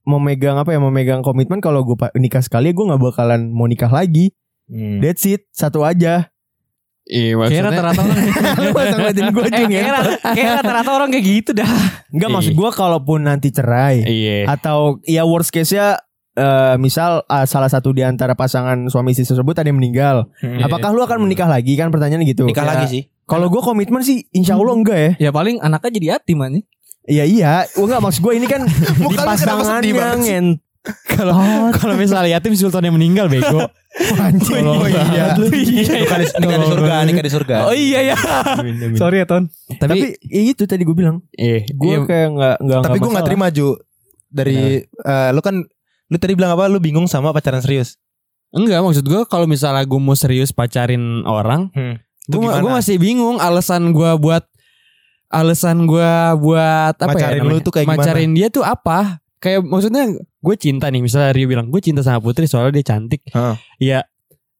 mau 0.00 0.18
megang 0.18 0.56
apa 0.56 0.70
ya 0.70 0.78
mau 0.78 0.88
megang 0.88 1.20
komitmen 1.20 1.58
kalau 1.58 1.82
gue 1.82 1.92
nikah 2.14 2.40
sekali 2.40 2.70
gue 2.70 2.84
nggak 2.84 3.02
bakalan 3.02 3.50
mau 3.50 3.66
nikah 3.66 3.90
lagi 3.90 4.32
Hmm. 4.64 5.00
that's 5.00 5.24
it 5.24 5.48
satu 5.50 5.80
aja 5.80 6.28
Iya 7.08 7.32
Kayak 7.32 7.36
maksudnya 7.40 7.62
rata-rata 7.64 8.00
orang 8.02 8.18
Lu 8.60 8.70
masa 8.70 8.94
ngeliatin 8.94 9.26
gue 9.26 9.42
Eh, 9.42 9.50
kayak 9.50 9.70
kayak 10.28 10.50
rata-rata 10.56 10.90
orang 10.92 11.08
kayak 11.08 11.24
gitu 11.26 11.50
dah. 11.52 11.72
Enggak 12.08 12.28
maksud 12.30 12.52
gue 12.52 12.70
kalaupun 12.70 13.18
nanti 13.22 13.48
cerai 13.48 13.96
Iya. 14.02 14.44
atau 14.46 14.78
ya 15.02 15.24
worst 15.24 15.48
case 15.48 15.72
nya 15.72 15.96
misal 16.76 17.24
ah, 17.26 17.42
salah 17.42 17.66
satu 17.66 17.90
di 17.90 18.00
antara 18.00 18.32
pasangan 18.32 18.86
suami 18.86 19.10
istri 19.10 19.26
tersebut 19.26 19.54
ada 19.54 19.66
yang 19.66 19.74
meninggal 19.74 20.28
Hmm. 20.38 20.60
apakah 20.60 20.92
lu 20.92 21.00
akan 21.00 21.18
menikah 21.20 21.46
lagi 21.46 21.74
kan 21.74 21.88
pertanyaan 21.88 22.22
gitu 22.22 22.44
Nikah 22.44 22.62
Kayak- 22.62 22.72
lagi 22.78 22.86
sih. 22.88 23.02
kalau 23.24 23.48
gue 23.48 23.58
komitmen 23.58 24.00
sih 24.00 24.28
insya 24.30 24.54
Allah 24.54 24.72
enggak 24.72 24.96
ya 24.96 25.10
Ya 25.18 25.30
paling 25.30 25.58
anaknya 25.58 25.90
jadi 25.90 26.06
yatim 26.14 26.38
anjing. 26.38 26.64
Iya 27.02 27.24
iya, 27.24 27.52
Gua 27.72 27.88
nggak 27.88 28.02
maksud 28.02 28.20
gue 28.20 28.32
ini 28.34 28.44
kan 28.44 28.68
di 29.82 29.90
sih? 29.90 29.96
ngen. 30.22 30.46
Kalau 31.08 31.34
kalau 31.80 31.94
misalnya 31.94 32.36
yatim 32.36 32.52
sultan 32.52 32.84
yang 32.84 32.94
meninggal 32.94 33.26
bego. 33.26 33.64
Anjing. 33.98 34.62
Oh 34.62 34.84
iya. 34.84 35.34
Lu 35.34 35.46
iya. 35.48 35.82
Nikah 35.98 36.18
di, 36.18 36.26
nikah 36.36 36.56
di 36.56 36.66
surga, 36.66 36.94
nikah 37.02 37.24
di 37.24 37.32
surga. 37.32 37.56
Oh 37.64 37.74
iya 37.74 38.00
ya. 38.04 38.16
Sorry 38.94 39.20
ya 39.20 39.26
Ton. 39.26 39.50
Tapi 39.68 39.78
Tapi, 39.80 39.98
ya 40.24 40.40
itu 40.46 40.62
tadi 40.64 40.82
gue 40.82 40.92
bilang, 40.92 41.18
eh 41.32 41.66
gue 41.66 41.86
iya, 41.88 41.98
kayak 42.00 42.28
nggak 42.30 42.56
nggak 42.60 42.78
Tapi 42.80 42.90
gue 42.94 43.02
masalah. 43.02 43.16
gak 43.16 43.26
terima 43.26 43.46
Ju 43.48 43.68
Dari 44.24 44.58
eh, 44.84 45.30
Lu 45.30 45.40
kan 45.40 45.54
Lu 46.06 46.16
tadi 46.16 46.32
bilang 46.32 46.52
apa 46.52 46.66
Lu 46.66 46.78
bingung 46.78 47.04
sama 47.04 47.30
pacaran 47.30 47.58
serius 47.58 47.98
enggak 48.48 48.80
maksud 48.80 49.04
gue 49.04 49.22
kalau 49.24 49.44
misalnya 49.44 49.82
gue 49.82 49.98
mau 49.98 50.14
serius 50.14 50.50
pacarin 50.50 51.20
orang, 51.22 51.68
Hmm. 51.70 52.00
Gue 52.24 52.44
gimana? 52.44 52.60
gue 52.60 52.72
masih 52.74 52.96
bingung 52.96 53.36
alasan 53.36 53.90
gue 53.90 54.10
buat 54.16 54.44
alasan 55.28 55.84
gue 55.84 56.12
buat 56.38 56.94
apa 56.94 57.08
Macarin 57.10 57.34
ya 57.34 57.42
lu 57.42 57.48
namanya? 57.50 57.60
tuh 57.60 57.72
kayak 57.72 57.86
gimana? 57.86 58.00
Macarin 58.00 58.30
dia 58.32 58.48
tuh 58.48 58.64
apa? 58.64 59.20
Kayak 59.38 59.62
maksudnya 59.62 60.04
gue 60.18 60.54
cinta 60.54 60.86
nih 60.88 61.00
misalnya 61.00 61.30
Rio 61.30 61.46
bilang 61.46 61.70
gue 61.70 61.78
cinta 61.78 62.02
sama 62.02 62.18
Putri 62.18 62.44
soalnya 62.44 62.74
dia 62.74 62.86
cantik. 62.86 63.22
Heeh. 63.30 63.54
Ya 63.78 63.98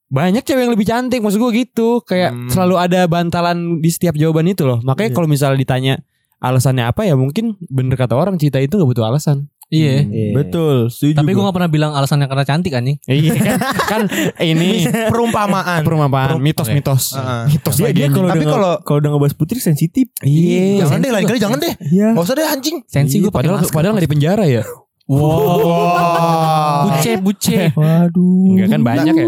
banyak 0.08 0.40
cewek 0.40 0.64
yang 0.64 0.72
lebih 0.72 0.88
cantik 0.88 1.20
maksud 1.20 1.36
gue 1.36 1.52
gitu 1.58 2.00
kayak 2.00 2.32
Hmm. 2.32 2.48
selalu 2.48 2.74
ada 2.80 3.04
bantalan 3.04 3.84
di 3.84 3.92
setiap 3.92 4.16
jawaban 4.16 4.48
itu 4.48 4.64
loh 4.64 4.80
makanya 4.80 5.12
Iya. 5.12 5.16
kalau 5.20 5.28
misalnya 5.28 5.58
ditanya 5.60 5.94
alasannya 6.40 6.88
apa 6.88 7.04
ya 7.04 7.12
mungkin 7.12 7.60
bener 7.60 7.92
kata 7.92 8.16
orang 8.16 8.40
cinta 8.40 8.56
itu 8.56 8.72
nggak 8.72 8.88
butuh 8.88 9.04
alasan 9.04 9.52
Iya. 9.68 10.00
Betul, 10.32 10.88
setuju. 10.88 11.12
Tapi 11.14 11.28
gue 11.28 11.36
gua. 11.36 11.46
gak 11.46 11.56
pernah 11.56 11.68
bilang 11.68 11.92
alasannya 11.92 12.24
karena 12.24 12.40
cantik 12.42 12.72
anjing. 12.72 12.96
iya 13.04 13.36
kan 13.36 13.56
kan 13.92 14.00
ini 14.38 14.88
Perumpamaan 15.12 15.80
perumpamaan 15.82 16.28
Perum- 16.30 16.40
mitos-mitos 16.42 17.12
Heeh. 17.12 17.42
mitos 17.50 17.74
dia, 17.76 17.92
dia 17.92 18.08
kalau 18.08 18.28
Tapi 18.28 18.44
kalau 18.44 18.72
kalau 18.80 18.98
udah 18.98 19.10
ngebahas 19.12 19.34
putri 19.34 19.58
sensitif. 19.58 20.08
iya 20.20 20.80
Jangan 20.82 20.98
deh 20.98 21.10
lain 21.10 21.24
kali 21.26 21.36
jangan 21.38 21.58
deh 21.58 21.74
Iya. 21.84 22.12
Gak 22.12 22.24
usah 22.24 22.34
deh 22.34 22.46
anjing 22.46 22.76
Sensi 22.82 23.18
gue 23.18 23.28
pakai 23.28 23.44
padahal 23.44 23.60
masker. 23.60 23.74
padahal 23.74 23.92
nggak 23.92 24.04
di 24.04 24.10
penjara 24.10 24.44
ya 24.46 24.64
Wow 25.08 26.84
buce 26.86 27.12
buce. 27.18 27.72
Waduh. 27.72 28.48
Enggak 28.50 28.68
kan 28.70 28.80
banyak 28.82 29.14
ya 29.14 29.26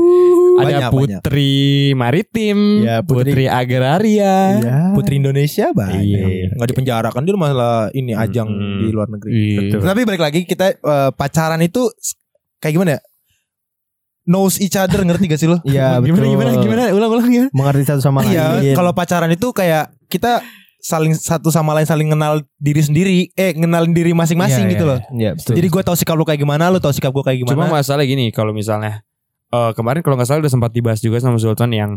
ada 0.60 0.68
Banyak, 0.86 0.90
putri 0.92 1.52
maritim 1.92 2.58
Ya, 2.80 2.96
putri, 3.00 3.32
putri- 3.36 3.48
agraria 3.48 4.36
Iya. 4.56 4.78
Putri 4.92 5.14
Indonesia 5.16 5.66
banyak 5.70 6.00
Iya. 6.00 6.54
Gak 6.54 6.68
dipenjara 6.68 7.08
kan 7.08 7.22
Dia 7.22 7.34
masalah 7.34 7.88
ini 7.90 8.12
ajang 8.12 8.46
Hmm. 8.46 8.80
di 8.80 8.88
luar 8.88 9.08
negeri 9.08 9.30
Iya. 9.30 9.78
Tapi 9.78 10.00
balik 10.04 10.20
lagi 10.20 10.40
kita 10.42 10.74
eh, 10.74 11.10
pacaran 11.10 11.58
itu 11.58 11.88
Kayak 12.58 12.72
gimana 12.74 12.90
ya 12.92 13.00
Knows 14.22 14.58
each 14.58 14.76
other 14.76 15.00
ngerti 15.00 15.26
gak 15.26 15.38
sih 15.38 15.48
lo? 15.48 15.58
Iya, 15.66 15.98
gimana 15.98 16.22
betul. 16.22 16.30
gimana 16.30 16.50
gimana 16.56 16.82
ulang-ulang 16.92 17.30
ya 17.30 17.44
Mengerti 17.50 17.84
satu 17.84 18.00
sama 18.00 18.20
lain. 18.20 18.36
Iya, 18.60 18.74
kalau 18.74 18.92
pacaran 18.92 19.28
itu 19.28 19.48
kayak 19.50 19.90
kita 20.06 20.44
saling 20.78 21.12
satu 21.12 21.48
sama 21.48 21.72
lain 21.72 21.84
saling 21.84 22.08
kenal 22.08 22.40
diri 22.56 22.80
sendiri, 22.80 23.16
eh 23.34 23.52
kenalin 23.52 23.92
diri 23.92 24.12
masing-masing 24.12 24.64
Iya, 24.64 24.72
gitu 24.72 24.84
iya, 24.86 24.90
loh. 24.90 25.00
Iya, 25.12 25.30
betul. 25.34 25.54
Jadi 25.54 25.66
gue 25.68 25.82
tahu 25.82 25.92
sikap 25.94 26.14
lu 26.14 26.24
kayak 26.24 26.38
gimana, 26.38 26.68
lu 26.68 26.78
tahu 26.78 26.88
sikap 26.88 27.10
gue 27.10 27.20
kayak 27.20 27.38
gimana. 27.38 27.52
Cuma 27.52 27.68
masalah 27.70 28.00
gini 28.02 28.28
kalau 28.28 28.52
misalnya 28.52 29.04
eh 29.50 29.70
kemarin 29.74 30.00
kalau 30.00 30.14
nggak 30.14 30.26
salah 30.26 30.40
udah 30.40 30.52
sempat 30.52 30.70
dibahas 30.70 30.98
juga 30.98 31.18
sama 31.18 31.36
Sultan 31.36 31.70
yang 31.70 31.90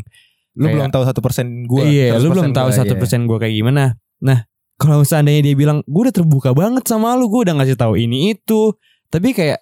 lu 0.54 0.66
kayak- 0.66 0.76
belum 0.76 0.90
tahu 0.90 1.04
satu 1.04 1.20
persen 1.20 1.48
gue. 1.64 1.82
iya, 1.84 2.14
lu 2.16 2.30
belum 2.30 2.50
tahu 2.52 2.70
satu 2.72 2.94
persen 2.96 3.26
gue 3.26 3.38
kayak 3.38 3.56
gimana. 3.56 3.98
Nah, 4.20 4.46
kalau 4.76 5.02
seandainya 5.02 5.42
dia 5.44 5.56
bilang 5.56 5.82
gue 5.84 6.02
udah 6.04 6.16
terbuka 6.16 6.52
banget 6.52 6.86
sama 6.86 7.14
lu, 7.14 7.26
gue 7.28 7.46
udah 7.46 7.58
ngasih 7.58 7.74
tahu 7.74 7.94
ini 7.96 8.34
itu, 8.34 8.74
tapi 9.08 9.32
kayak 9.32 9.62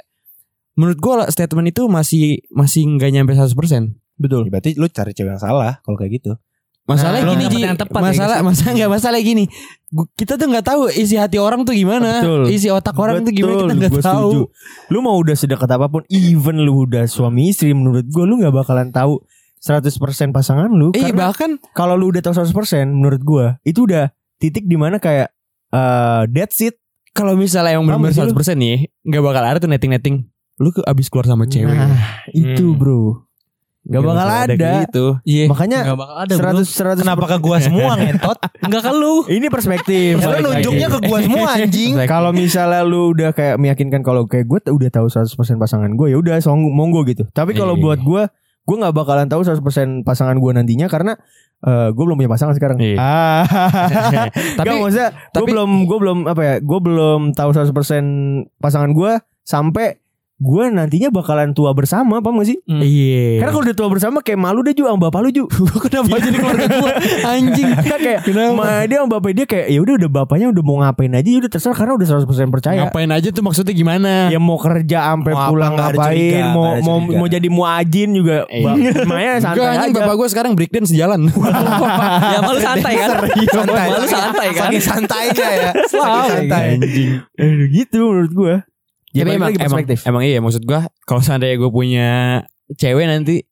menurut 0.74 0.98
gue 0.98 1.14
statement 1.28 1.68
itu 1.70 1.84
masih 1.86 2.24
masih 2.50 2.88
nggak 2.90 3.12
nyampe 3.12 3.32
100% 3.34 3.56
betul. 4.18 4.48
Berarti 4.48 4.76
lu 4.76 4.88
cari 4.88 5.12
cewek 5.12 5.32
yang 5.32 5.42
salah 5.42 5.80
kalau 5.82 5.96
kayak 5.96 6.22
gitu. 6.22 6.32
Masalah 6.84 7.22
Nah, 7.22 7.30
gini 7.30 7.46
Ji, 7.48 7.60
ya, 7.62 7.72
masalah 7.78 8.38
masalah 8.42 8.72
nggak 8.74 8.92
masalah 8.92 9.20
gini. 9.22 9.46
Kita 9.92 10.40
tuh 10.40 10.48
nggak 10.48 10.64
tahu 10.64 10.82
isi 10.88 11.20
hati 11.20 11.36
orang 11.36 11.68
tuh 11.68 11.76
gimana, 11.76 12.24
Betul. 12.24 12.48
isi 12.48 12.72
otak 12.72 12.96
orang 12.96 13.28
tuh 13.28 13.36
gimana 13.36 13.68
kita 13.68 13.76
nggak 13.76 13.94
tahu. 14.00 14.30
setuju. 14.32 14.42
Lu 14.88 15.04
mau 15.04 15.20
udah 15.20 15.36
sedekat 15.36 15.68
apa 15.68 15.92
pun, 15.92 16.08
even 16.08 16.64
lu 16.64 16.88
udah 16.88 17.04
suami 17.06 17.52
istri, 17.52 17.76
menurut 17.76 18.08
gue 18.08 18.24
lu 18.24 18.40
nggak 18.40 18.56
bakalan 18.56 18.88
tahu 18.90 19.20
100% 19.60 19.92
pasangan 20.32 20.72
lu. 20.72 20.96
Eh 20.96 21.12
bahkan 21.12 21.60
kalau 21.76 22.00
lu 22.00 22.08
udah 22.08 22.24
tahu 22.24 22.34
100% 22.34 22.56
menurut 22.88 23.22
gue 23.22 23.46
itu 23.62 23.84
udah 23.84 24.10
titik 24.40 24.64
di 24.64 24.80
mana 24.80 24.96
kayak 24.98 25.30
eh 25.70 26.24
that's 26.32 26.60
it. 26.60 26.80
kalau 27.12 27.36
misalnya 27.36 27.76
yang 27.76 27.84
benar-benar 27.84 28.16
gak 28.16 28.24
sih 28.24 28.32
lu? 28.32 28.56
100% 28.56 28.56
nih, 28.56 28.78
nggak 29.04 29.20
bakal 29.20 29.44
ada 29.44 29.58
tuh 29.60 29.68
netting-netting. 29.68 30.24
Lu 30.56 30.72
abis 30.88 31.12
keluar 31.12 31.28
sama 31.28 31.44
cewek. 31.44 31.68
Nah, 31.76 32.24
itu 32.32 32.64
Hmm. 32.64 32.80
bro. 32.80 33.28
Gak 33.82 33.98
bakal 34.00 34.28
ada. 34.30 34.72
gitu. 34.86 35.06
Iya. 35.24 35.50
Makanya 35.50 35.80
Gak 35.84 35.98
bakal 35.98 36.18
ada 36.20 36.34
bro. 36.38 36.50
100 36.62 37.02
100 37.02 37.02
Kenapa 37.02 37.26
ke 37.26 37.38
gua 37.38 37.58
semua 37.58 37.92
ngentot? 38.00 38.38
Enggak 38.62 38.82
ke 38.84 38.92
lu. 38.92 39.16
Ini 39.26 39.48
perspektif. 39.48 40.12
Ya, 40.16 40.26
lu 40.28 40.32
lagi. 40.32 40.46
nunjuknya 40.62 40.88
ke 40.88 41.00
gua 41.02 41.18
semua 41.20 41.50
anjing. 41.58 41.94
Kalau 42.06 42.30
misalnya 42.32 42.82
lu 42.82 43.10
udah 43.12 43.30
kayak 43.32 43.58
meyakinkan 43.58 44.00
kalau 44.00 44.26
kayak 44.26 44.46
gue 44.46 44.60
udah 44.68 44.90
tahu 44.92 45.08
100% 45.08 45.34
pasangan 45.58 45.90
gue 45.90 46.08
ya 46.08 46.18
udah 46.18 46.38
song 46.40 46.62
monggo 46.68 47.02
gitu. 47.04 47.26
Tapi 47.28 47.52
kalau 47.52 47.74
Iya. 47.74 47.82
buat 47.82 48.00
gue 48.00 48.24
gue 48.62 48.76
nggak 48.78 48.94
bakalan 48.94 49.26
tahu 49.26 49.42
100% 49.42 49.66
pasangan 50.02 50.36
gue 50.36 50.52
nantinya 50.52 50.86
karena 50.86 51.18
eh 51.60 51.90
gue 51.90 52.04
belum 52.04 52.16
punya 52.16 52.30
pasangan 52.30 52.54
sekarang. 52.54 52.78
Iya. 52.78 52.98
Ah. 52.98 53.46
Tapi 54.58 54.68
Gak 54.68 54.78
maksudnya 54.78 55.10
gue 55.10 55.26
tapi- 55.32 55.50
belum 55.50 55.70
gue 55.84 55.98
belum 56.00 56.18
apa 56.28 56.42
ya 56.42 56.56
gue 56.58 56.80
belum 56.80 57.22
tahu 57.34 57.50
100% 57.50 57.74
pasangan 58.58 58.90
gue 58.92 59.12
sampai 59.42 60.01
gue 60.42 60.64
nantinya 60.74 61.14
bakalan 61.14 61.54
tua 61.54 61.70
bersama 61.72 62.18
apa 62.18 62.34
gak 62.34 62.50
sih? 62.50 62.58
iya. 62.82 63.38
Karena 63.38 63.52
kalau 63.54 63.62
udah 63.62 63.78
tua 63.78 63.90
bersama 63.94 64.18
kayak 64.20 64.42
malu 64.42 64.66
deh 64.66 64.74
Ju 64.74 64.90
sama 64.90 64.98
bapak 65.06 65.22
lu 65.22 65.30
Ju. 65.30 65.46
kenapa 65.86 66.18
jadi 66.18 66.34
keluarga 66.34 66.66
gua 66.82 66.94
anjing? 67.38 67.70
Enggak 67.70 68.00
kayak 68.02 68.20
ma 68.58 68.90
dia 68.90 69.06
sama 69.06 69.22
bapak 69.22 69.32
dia 69.38 69.46
kayak 69.46 69.70
ya 69.70 69.80
udah 69.80 69.94
udah 70.02 70.10
bapaknya 70.10 70.50
udah 70.50 70.64
mau 70.66 70.82
ngapain 70.82 71.14
aja 71.14 71.30
ya 71.30 71.38
udah 71.46 71.52
terserah 71.54 71.78
karena 71.78 71.94
udah 71.94 72.08
100% 72.26 72.50
percaya. 72.50 72.80
Ngapain 72.90 73.10
aja 73.14 73.30
tuh 73.30 73.44
maksudnya 73.46 73.74
gimana? 73.78 74.34
Ya 74.34 74.42
mau 74.42 74.58
kerja 74.58 74.98
sampai 75.14 75.30
Mau 75.30 75.42
apa, 75.46 75.50
pulang 75.54 75.74
ada 75.78 75.84
ngapain, 75.94 76.10
curiga, 76.10 76.42
mau 76.50 76.70
mau 76.82 76.98
mau 77.06 77.28
jadi 77.30 77.46
muajin 77.46 78.10
juga. 78.10 78.38
Iya. 78.50 79.06
Maya 79.06 79.32
santai 79.38 79.62
Enggak 79.62 79.70
anjing 79.78 79.94
aja. 79.94 80.00
bapak 80.02 80.16
gue 80.18 80.28
sekarang 80.34 80.52
breakdance 80.58 80.90
jalan. 80.90 81.22
ya 82.34 82.40
malu 82.42 82.58
santai 82.58 82.94
kan? 82.98 83.10
Santai. 83.46 83.86
Malu 83.94 84.08
santai 84.10 84.48
kan? 84.58 84.62
Saking 84.74 84.82
santainya 84.82 85.48
ya. 85.54 85.72
Santai. 85.86 86.82
anjing. 86.82 87.12
Eh, 87.38 87.70
gitu 87.70 88.10
menurut 88.10 88.34
gua. 88.34 88.56
Ya, 89.12 89.22
Tapi 89.22 89.32
emang, 89.34 89.46
lagi 89.46 89.58
emang, 89.58 89.66
perspektif. 89.68 89.98
emang 90.04 90.24
iya 90.24 90.40
maksud 90.40 90.62
gue 90.62 90.80
kalau 91.02 91.20
seandainya 91.20 91.58
gue 91.58 91.68
punya 91.70 92.10
cewek 92.72 93.06
nanti 93.06 93.44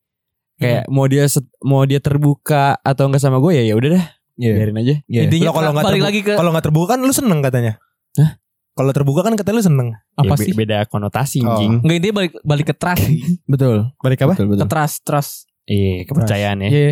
kayak 0.55 0.87
mau 0.87 1.05
dia 1.05 1.23
set- 1.25 1.51
mau 1.59 1.83
dia 1.83 1.97
terbuka 1.97 2.75
atau 2.77 3.03
enggak 3.05 3.19
sama 3.19 3.37
gue 3.37 3.53
ya 3.53 3.63
ya 3.63 3.73
udah 3.73 3.91
dah 3.93 4.05
Iya. 4.35 4.53
biarin 4.55 4.77
aja. 4.77 4.95
Iya. 5.03 5.19
Lo 5.19 5.23
Intinya 5.25 5.49
kalau 5.49 5.69
nggak 5.69 5.75
balik 5.81 5.91
terbu- 5.93 6.07
lagi 6.07 6.19
ke 6.21 6.33
kalau 6.33 6.49
nggak 6.49 6.65
terbuka 6.65 6.87
kan 6.89 6.99
lu 7.01 7.11
seneng 7.11 7.39
katanya. 7.41 7.73
Hah? 8.15 8.31
Kalau 8.71 8.91
terbuka 8.93 9.19
kan 9.19 9.33
katanya 9.33 9.55
lu 9.55 9.65
seneng. 9.65 9.87
apa 10.13 10.33
Ya, 10.33 10.39
sih? 10.39 10.51
Beda 10.53 10.77
konotasi 10.85 11.39
Oh. 11.41 11.51
anjing. 11.53 11.73
Enggak 11.81 11.95
intinya 11.97 12.15
balik 12.15 12.31
balik 12.41 12.65
ke 12.65 12.73
trust 12.73 13.03
sih. 13.03 13.19
Betul. 13.51 13.91
Balik 13.97 14.19
apa? 14.21 14.33
Betul 14.33 14.47
betul. 14.49 14.63
Ke 14.63 14.67
trust, 14.69 14.97
trust. 15.03 15.31
Iya 15.65 16.03
kepercayaan 16.05 16.57
ya. 16.61 16.69
Iya. 16.69 16.91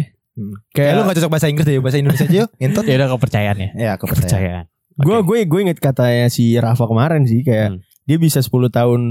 Kayak 0.70 0.92
lu 0.94 1.02
gak 1.04 1.16
cocok 1.18 1.32
bahasa 1.32 1.48
Inggris 1.48 1.66
deh, 1.66 1.80
bahasa 1.80 1.98
Indonesia 1.98 2.26
aja 2.26 2.38
yuk. 2.38 2.50
Ya 2.84 2.96
udah 2.96 3.10
kepercayaan 3.10 3.58
ya. 3.58 3.70
Ya, 3.74 3.92
kepercayaan. 3.96 4.66
Gue 4.98 5.18
gue 5.22 5.38
gue 5.46 5.60
inget 5.62 5.78
katanya 5.78 6.28
si 6.28 6.52
Rafa 6.54 6.84
kemarin 6.84 7.24
sih 7.24 7.42
kayak 7.42 7.68
Hmm. 7.70 7.80
Dia 8.08 8.18
bisa 8.18 8.40
10 8.40 8.50
tahun 8.72 9.02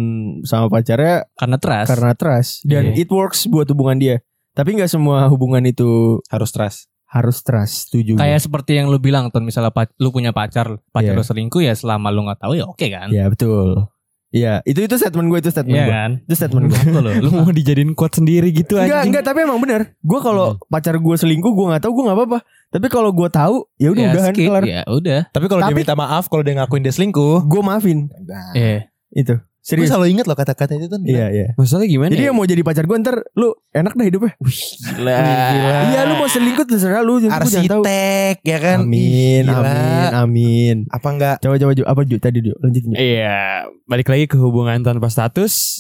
sama 0.43 0.67
pacarnya 0.67 1.29
Karena 1.37 1.57
trust. 1.57 1.89
karena 1.89 2.13
trust 2.13 2.53
dan 2.65 2.91
Iya. 2.91 3.05
it 3.05 3.09
works 3.09 3.45
buat 3.45 3.69
hubungan 3.69 4.01
dia. 4.01 4.17
Tapi 4.51 4.73
nggak 4.73 4.89
semua 4.89 5.29
hubungan 5.29 5.61
itu 5.63 6.19
Harus 6.27 6.49
trust. 6.49 6.89
harus 7.07 7.39
trust. 7.41 7.87
Setuju. 7.87 8.17
Kayak 8.17 8.41
seperti 8.41 8.77
yang 8.77 8.89
lu 8.89 8.97
bilang 8.97 9.29
tuh 9.29 9.39
misalnya 9.39 9.71
lu 9.97 10.11
punya 10.11 10.33
pacar, 10.33 10.81
pacar 10.91 11.13
Iya. 11.13 11.17
lu 11.17 11.23
selingkuh 11.23 11.61
ya 11.61 11.73
selama 11.73 12.09
lu 12.09 12.25
nggak 12.25 12.41
tahu 12.41 12.57
ya 12.57 12.65
oke 12.65 12.87
kan? 12.89 13.09
Ya 13.13 13.29
betul. 13.29 13.87
Iya, 14.37 14.61
itu 14.63 14.81
itu 14.83 14.95
statement 14.95 15.27
gue 15.27 15.39
itu 15.39 15.49
statement 15.49 15.73
Iya 15.75 15.83
gue. 15.83 15.95
kan? 15.95 16.11
Itu 16.23 16.35
statement 16.37 16.65
gue. 16.69 16.81
Loh. 16.95 17.13
Lu 17.19 17.29
mau 17.33 17.49
dijadiin 17.49 17.93
quote 17.93 18.13
sendiri 18.15 18.53
gitu 18.53 18.77
Enggak, 18.77 18.85
anjing. 18.99 19.09
enggak, 19.09 19.25
tapi 19.25 19.39
emang 19.41 19.57
bener. 19.57 19.97
Gue 19.99 20.21
kalau 20.21 20.61
pacar 20.67 20.93
gue 20.95 21.17
selingkuh, 21.17 21.49
gue 21.49 21.67
nggak 21.67 21.81
tahu, 21.81 21.93
gue 21.95 22.05
nggak 22.05 22.19
apa-apa. 22.19 22.39
Tapi 22.69 22.87
kalau 22.87 23.11
gue 23.11 23.29
tahu, 23.29 23.57
ya 23.75 23.89
udah 23.89 24.03
Ya, 24.03 24.11
udahan 24.13 24.35
skip. 24.35 24.45
kelar. 24.45 24.63
Ya 24.63 24.81
udah. 24.85 25.21
Tapi 25.27 25.47
kalau 25.47 25.61
dia 25.63 25.73
minta 25.75 25.95
maaf, 25.95 26.25
kalau 26.27 26.43
dia 26.43 26.55
ngakuin 26.55 26.83
dia 26.83 26.93
selingkuh, 26.93 27.47
Gue 27.47 27.63
maafin. 27.63 28.13
nah, 28.21 28.53
Iya. 28.53 28.93
Itu 29.11 29.41
gue 29.67 29.83
serius. 29.83 29.91
selalu 29.91 30.07
inget 30.15 30.27
loh 30.31 30.39
kata-kata 30.39 30.79
itu 30.79 30.87
tuh. 30.87 31.03
Iya, 31.03 31.27
iya. 31.35 31.47
Maksudnya 31.59 31.91
gimana? 31.91 32.15
Jadi 32.15 32.23
ya? 32.23 32.31
yang 32.31 32.37
mau 32.39 32.47
jadi 32.47 32.63
pacar 32.63 32.87
gue 32.87 32.97
ntar 33.03 33.17
lu 33.35 33.51
enak 33.75 33.99
dah 33.99 34.07
hidupnya. 34.07 34.33
Gila. 34.39 35.19
Iya, 35.91 36.01
lu 36.07 36.15
mau 36.23 36.29
selingkuh 36.31 36.67
terserah 36.71 37.03
lu. 37.03 37.19
Gue. 37.19 37.35
Arsitek 37.35 38.47
ya 38.47 38.59
kan. 38.63 38.87
Amin, 38.87 39.43
gila. 39.43 39.59
amin, 39.59 40.11
amin. 40.15 40.77
Apa 40.87 41.09
enggak? 41.11 41.37
Coba 41.43 41.59
coba 41.59 41.73
Ju. 41.75 41.83
apa 41.83 42.01
Ju 42.07 42.17
tadi 42.23 42.39
Ju? 42.47 42.55
Lanjutin 42.63 42.95
Ju. 42.95 42.97
Iya, 42.97 43.67
balik 43.91 44.07
lagi 44.07 44.31
ke 44.31 44.39
hubungan 44.39 44.87
tanpa 44.87 45.11
status. 45.11 45.75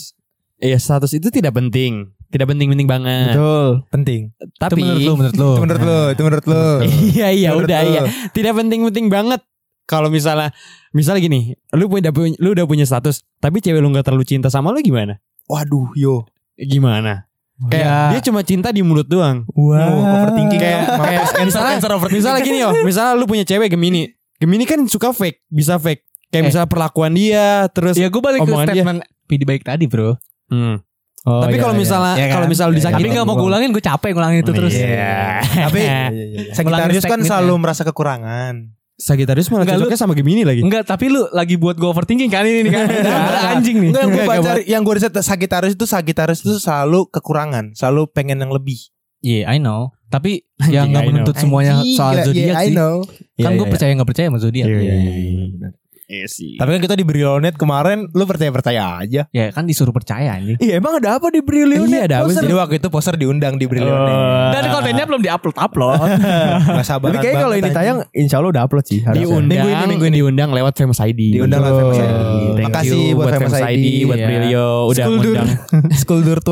Iya, 0.58 0.82
status 0.82 1.14
itu 1.14 1.30
tidak 1.30 1.54
penting. 1.54 2.10
Tidak 2.26 2.42
penting-penting 2.42 2.90
banget. 2.90 3.38
Betul. 3.38 3.86
Penting. 3.94 4.34
Tapi 4.58 4.82
Itu 4.82 4.82
menurut 4.82 5.06
lu, 5.06 5.14
menurut 5.14 5.36
lu. 5.38 5.50
Itu 5.54 5.62
menurut 5.62 5.82
lu, 5.86 6.00
itu 6.10 6.22
menurut 6.26 6.46
lu. 6.50 6.66
Iya, 7.14 7.28
iya 7.30 7.50
udah 7.54 7.80
iya. 7.86 8.02
Tidak 8.34 8.52
penting-penting 8.56 9.06
banget. 9.06 9.40
Kalau 9.86 10.10
misalnya 10.10 10.50
misalnya 10.90 11.22
gini, 11.22 11.54
lu 11.72 11.86
punya 11.86 12.10
lu 12.36 12.52
udah 12.52 12.66
punya 12.66 12.82
status, 12.82 13.22
tapi 13.38 13.62
cewek 13.62 13.78
lu 13.78 13.88
nggak 13.88 14.02
terlalu 14.04 14.26
cinta 14.26 14.50
sama 14.50 14.74
lu 14.74 14.82
gimana? 14.82 15.22
Waduh, 15.46 15.94
yo. 15.94 16.26
Gimana? 16.54 17.30
Kayak 17.70 17.86
Ya. 17.86 17.96
dia 18.12 18.20
cuma 18.20 18.42
cinta 18.42 18.68
di 18.68 18.82
mulut 18.82 19.06
doang. 19.06 19.46
Wah. 19.48 19.88
Oh, 19.88 20.02
overthinking 20.02 20.60
Kayak 20.60 20.80
ya. 20.82 20.96
kayak 20.98 21.22
misalnya, 21.40 21.74
misalnya 22.10 22.40
gini 22.42 22.58
yo, 22.60 22.70
misalnya 22.82 23.12
lu 23.16 23.24
punya 23.24 23.46
cewek 23.46 23.72
Gemini. 23.72 24.12
Gemini 24.36 24.68
kan 24.68 24.82
suka 24.84 25.14
fake, 25.14 25.46
bisa 25.48 25.80
fake. 25.80 26.04
Kayak 26.28 26.42
Eh. 26.42 26.48
misalnya 26.50 26.68
perlakuan 26.68 27.14
dia, 27.14 27.64
terus 27.72 27.94
Ya 27.94 28.10
gue 28.10 28.20
balik 28.20 28.42
ke 28.42 28.52
statement 28.52 29.00
Pidi 29.24 29.46
baik 29.46 29.64
tadi 29.64 29.86
bro. 29.88 30.18
Hmm. 30.50 30.82
Oh, 31.24 31.42
Tapi 31.42 31.56
iya, 31.56 31.62
kalau 31.62 31.74
iya. 31.74 31.80
misalnya 31.80 32.14
Iya 32.14 32.26
kan? 32.28 32.34
kalau 32.34 32.46
misalnya 32.46 32.70
Iya, 32.70 32.78
disakiti 32.78 33.02
Tapi 33.02 33.16
gak 33.18 33.26
mau 33.26 33.34
gue 33.34 33.48
ulangin 33.48 33.70
gue 33.72 33.82
capek 33.82 34.10
ngulangin 34.12 34.38
itu 34.44 34.52
terus. 34.52 34.74
Iya. 34.76 35.42
Tapi 35.66 35.80
Iya, 35.80 36.00
iya, 36.12 36.24
iya. 36.28 36.52
Sagittarius 36.52 37.04
kan 37.04 37.18
selalu 37.20 37.54
merasa 37.56 37.82
kekurangan. 37.82 38.75
Sagittarius 38.96 39.52
malah 39.52 39.68
Enggak, 39.68 39.76
lu- 39.76 39.80
cocoknya 39.84 40.00
sama 40.00 40.14
Gemini 40.16 40.42
lagi. 40.42 40.64
Enggak 40.64 40.88
tapi 40.88 41.12
lu 41.12 41.28
lagi 41.28 41.60
buat 41.60 41.76
gue 41.76 41.84
overthinking 41.84 42.32
kan 42.32 42.48
ini 42.48 42.64
nih 42.64 42.72
kan. 42.72 42.86
Anjing 43.52 43.76
nih. 43.78 43.90
Enggak 43.92 44.02
yang 44.02 44.10
gue 44.10 44.22
Enggak, 44.24 44.40
baca 44.40 44.52
yang 44.64 44.82
gue 44.82 44.94
riset 44.96 45.12
Sagittarius 45.14 45.74
itu 45.76 45.84
Sagittarius 45.84 46.40
itu 46.40 46.56
selalu 46.56 47.04
kekurangan, 47.08 47.76
selalu 47.76 48.08
pengen 48.08 48.40
yang 48.40 48.48
lebih. 48.48 48.80
Iya 49.20 49.52
I 49.52 49.60
know. 49.60 49.92
Tapi 50.06 50.48
ya 50.64 50.88
Anjing, 50.88 50.92
gak 50.92 51.02
I 51.02 51.04
know. 51.04 51.08
menuntut 51.12 51.36
semuanya 51.36 51.74
soal 51.92 52.14
zodiak 52.22 52.46
yeah, 52.46 52.56
I 52.56 52.68
sih. 52.70 52.74
know. 52.74 53.04
Kan 53.36 53.52
Iya, 53.52 53.58
gue 53.58 53.66
iya, 53.66 53.72
percaya 53.76 53.90
gak 53.92 54.08
percaya 54.08 54.26
sama 54.32 54.38
zodiak. 54.40 54.66
Iya, 54.66 54.78
Iya, 54.80 54.94
iya, 54.96 55.68
iya, 56.06 56.26
sih. 56.26 56.54
Tapi 56.54 56.70
kan 56.70 56.80
kita 56.80 56.94
di 56.94 57.02
Brilionet 57.02 57.54
kemarin 57.54 58.06
lu 58.08 58.24
percaya-percaya 58.24 58.82
aja. 58.98 59.26
Ya 59.28 59.44
kan 59.50 59.64
disuruh 59.64 59.90
percaya 59.90 60.32
anjing. 60.32 60.56
Iya 60.56 60.78
emang 60.78 60.98
ada 60.98 61.18
apa 61.18 61.28
di 61.28 61.40
Brilliant? 61.40 61.86
Iya, 61.86 62.02
ada 62.06 62.16
apa 62.22 62.30
sih? 62.30 62.40
Jadi 62.40 62.54
waktu 62.54 62.74
itu 62.78 62.88
poster 62.88 63.14
diundang 63.14 63.54
di 63.54 63.66
Brilionet. 63.66 64.06
Oh. 64.08 64.50
Dan 64.50 64.62
kontennya 64.70 65.04
belum 65.04 65.20
diupload-upload. 65.20 65.98
Gak 66.78 66.86
sabar. 66.86 67.06
Tapi 67.08 67.18
kayaknya 67.20 67.42
kalau 67.42 67.56
ini 67.56 67.70
tayang 67.70 67.98
insya 68.12 68.38
Allah 68.38 68.50
udah 68.52 68.62
upload 68.64 68.84
sih. 68.84 69.00
harusnya. 69.00 69.22
diundang, 69.22 69.58
Minggu 69.58 69.68
ini, 69.68 69.84
minggu 69.88 70.06
ini. 70.06 70.16
diundang 70.16 70.50
lewat 70.50 70.72
Famous 70.74 70.98
ID. 70.98 71.20
Diundang 71.34 71.60
lewat 71.60 71.76
Famous 71.80 71.98
ID. 71.98 72.14
Thank 72.56 72.66
Makasih 72.66 73.00
you 73.02 73.14
buat 73.14 73.26
Famous 73.32 73.54
ID. 73.56 73.86
buat 74.04 74.16
Iya. 74.16 74.26
Brilio 74.26 74.66
udah 74.86 75.04
School 75.04 75.16
ngundang 75.18 75.48
School 76.00 76.20
Dur 76.22 76.38
12 76.38 76.46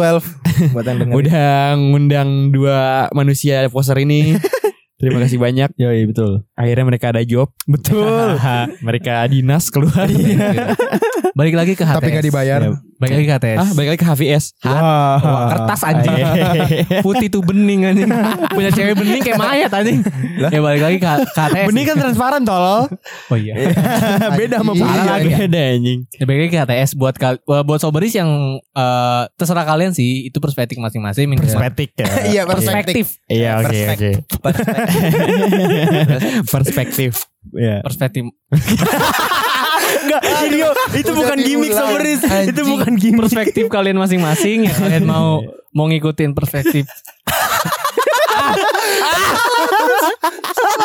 buat 0.75 0.85
yang 0.85 0.99
denger. 1.01 1.15
udah 1.15 1.49
ngundang 1.77 2.29
dua 2.51 2.79
manusia 3.11 3.67
poster 3.69 3.97
ini. 3.99 4.35
Terima 5.05 5.21
kasih 5.25 5.39
banyak. 5.41 5.71
Iya 5.77 5.91
iya 5.93 6.07
betul. 6.09 6.33
Akhirnya 6.57 6.85
mereka 6.89 7.07
ada 7.13 7.23
job. 7.27 7.53
Betul. 7.75 8.41
mereka 8.81 9.25
dinas 9.29 9.69
keluar. 9.69 10.09
Balik 11.39 11.55
lagi 11.59 11.73
ke 11.75 11.83
HTS. 11.83 11.97
Tapi 11.99 12.09
gak 12.15 12.27
dibayar. 12.31 12.61
Balik 13.05 13.15
lagi 13.15 13.27
ke 13.27 13.35
HTS. 13.37 13.59
ah, 13.59 13.71
balik 13.71 13.89
lagi 13.91 14.01
ke 14.01 14.09
HVS. 14.09 14.45
Wah, 14.65 15.17
kertas 15.51 15.81
anjing. 15.85 16.15
Putih 17.05 17.29
tuh 17.29 17.41
bening 17.41 17.81
anjing. 17.85 18.09
Punya 18.49 18.71
cewek 18.71 18.95
bening 18.95 19.21
kayak 19.21 19.37
mayat 19.37 19.71
anjing. 19.71 20.01
Ya 20.41 20.59
balik 20.59 20.83
lagi 20.83 20.97
ke, 20.97 21.09
ke 21.27 21.41
HTS. 21.41 21.67
Benih 21.69 21.83
kan 21.85 21.97
transparan 21.99 22.43
tolol. 22.43 22.89
Oh 23.29 23.37
iya. 23.37 23.55
Beda 24.39 24.59
sama 24.59 24.73
Iya, 24.73 24.81
putih. 24.81 24.99
iya. 25.23 25.37
Beda 25.39 25.61
anjing. 25.71 25.99
Ya, 26.11 26.25
balik 26.25 26.41
lagi 26.41 26.51
ke 26.51 26.61
HTS 26.61 26.91
buat 26.95 27.15
kal 27.15 27.35
buat 27.45 27.79
soberis 27.79 28.13
yang 28.13 28.31
eh, 28.59 29.23
terserah 29.35 29.63
kalian 29.63 29.93
sih 29.93 30.27
itu 30.27 30.39
perspektif 30.39 30.81
masing-masing. 30.81 31.29
Perspektif 31.37 31.93
ya. 31.95 32.09
Iya, 32.35 32.43
Perspektif. 32.49 33.07
Iya 33.27 33.51
oke 33.61 33.79
oke. 33.93 34.11
Perspektif. 36.47 37.29
Iya. 37.53 37.85
Perspektif. 37.85 38.25
Enggak, 40.21 40.49
Dio, 40.51 40.71
itu 40.95 41.11
Udah 41.11 41.19
bukan 41.19 41.39
gimmick. 41.41 41.73
Soberis. 41.75 42.21
Itu 42.23 42.63
bukan 42.63 42.93
gimmick. 42.95 43.21
Perspektif 43.27 43.65
kalian 43.67 43.97
masing-masing. 43.99 44.69
Ya, 44.69 44.75
kalian 44.75 45.05
mau 45.05 45.43
mau 45.77 45.87
ngikutin 45.91 46.33
perspektif. 46.33 46.87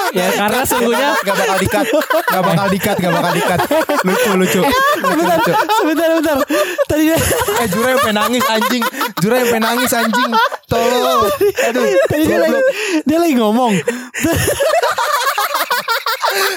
ya 0.10 0.28
karena 0.34 0.62
sungguhnya 0.66 1.10
Gak 1.22 1.36
bakal 1.38 1.58
dikat 1.60 1.86
Gak 2.26 2.44
bakal 2.46 2.68
dikat 2.72 2.96
Gak 2.98 3.14
bakal 3.14 3.32
dikat 3.36 3.60
Lucu 4.06 4.32
lucu 4.38 4.62
Lucu 4.64 5.24
lucu 5.26 5.54
Sebentar 5.82 6.08
sebentar. 6.14 6.38
Tadi 6.88 7.04
dia 7.10 7.18
Eh 7.62 7.68
Jura 7.70 7.88
yang 7.94 8.02
pengen 8.02 8.18
nangis 8.18 8.46
anjing 8.48 8.84
Jura 9.20 9.36
yang 9.44 9.50
pengen 9.50 9.66
nangis 9.66 9.92
anjing 9.94 10.32
Tolong 10.70 11.22
Aduh 11.70 11.84
tadi 12.08 12.24
dia 12.26 12.38
lagi 12.42 12.60
dia 13.06 13.18
lagi 13.18 13.34
ngomong. 13.38 13.74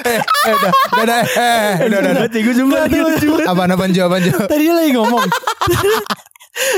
Eh 0.03 0.19
eh, 0.19 0.53
udah 0.53 0.73
Udah 0.93 1.03
udah 1.03 1.21
Eh 1.23 1.87
udah 1.87 1.99
udah 1.99 2.13
udah. 2.13 2.55
Cuma 2.55 2.77
Apaan 3.47 3.71
apaan 3.71 3.91
Jo 3.91 4.07
apaan 4.07 4.23
Jo 4.23 4.35
Tadi 4.45 4.63
dia 4.63 4.75
lagi 4.75 4.93
ngomong. 4.93 5.25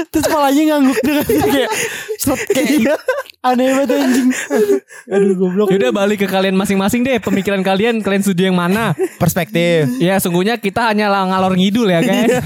Terus 0.09 0.31
palanya 0.31 0.63
ngangguk 0.71 0.99
dengan 1.03 1.25
kayak 1.27 1.71
slot 2.17 2.41
kayak 2.47 2.95
aneh 3.43 3.75
banget 3.75 3.91
anjing. 3.99 4.29
Aduh 5.11 5.35
goblok. 5.35 5.67
Yaudah 5.69 5.91
balik 5.91 6.23
ke 6.23 6.29
kalian 6.29 6.55
masing-masing 6.55 7.03
deh. 7.03 7.19
Pemikiran 7.19 7.59
kalian 7.61 7.99
Kalian 7.99 8.23
setuju 8.23 8.49
yang 8.49 8.57
mana? 8.57 8.95
Perspektif. 9.19 9.91
Ya 9.99 10.17
sungguhnya 10.17 10.57
kita 10.57 10.87
hanya 10.87 11.11
ngalor 11.11 11.59
ngidul 11.59 11.91
ya 11.91 12.01
guys. 12.01 12.39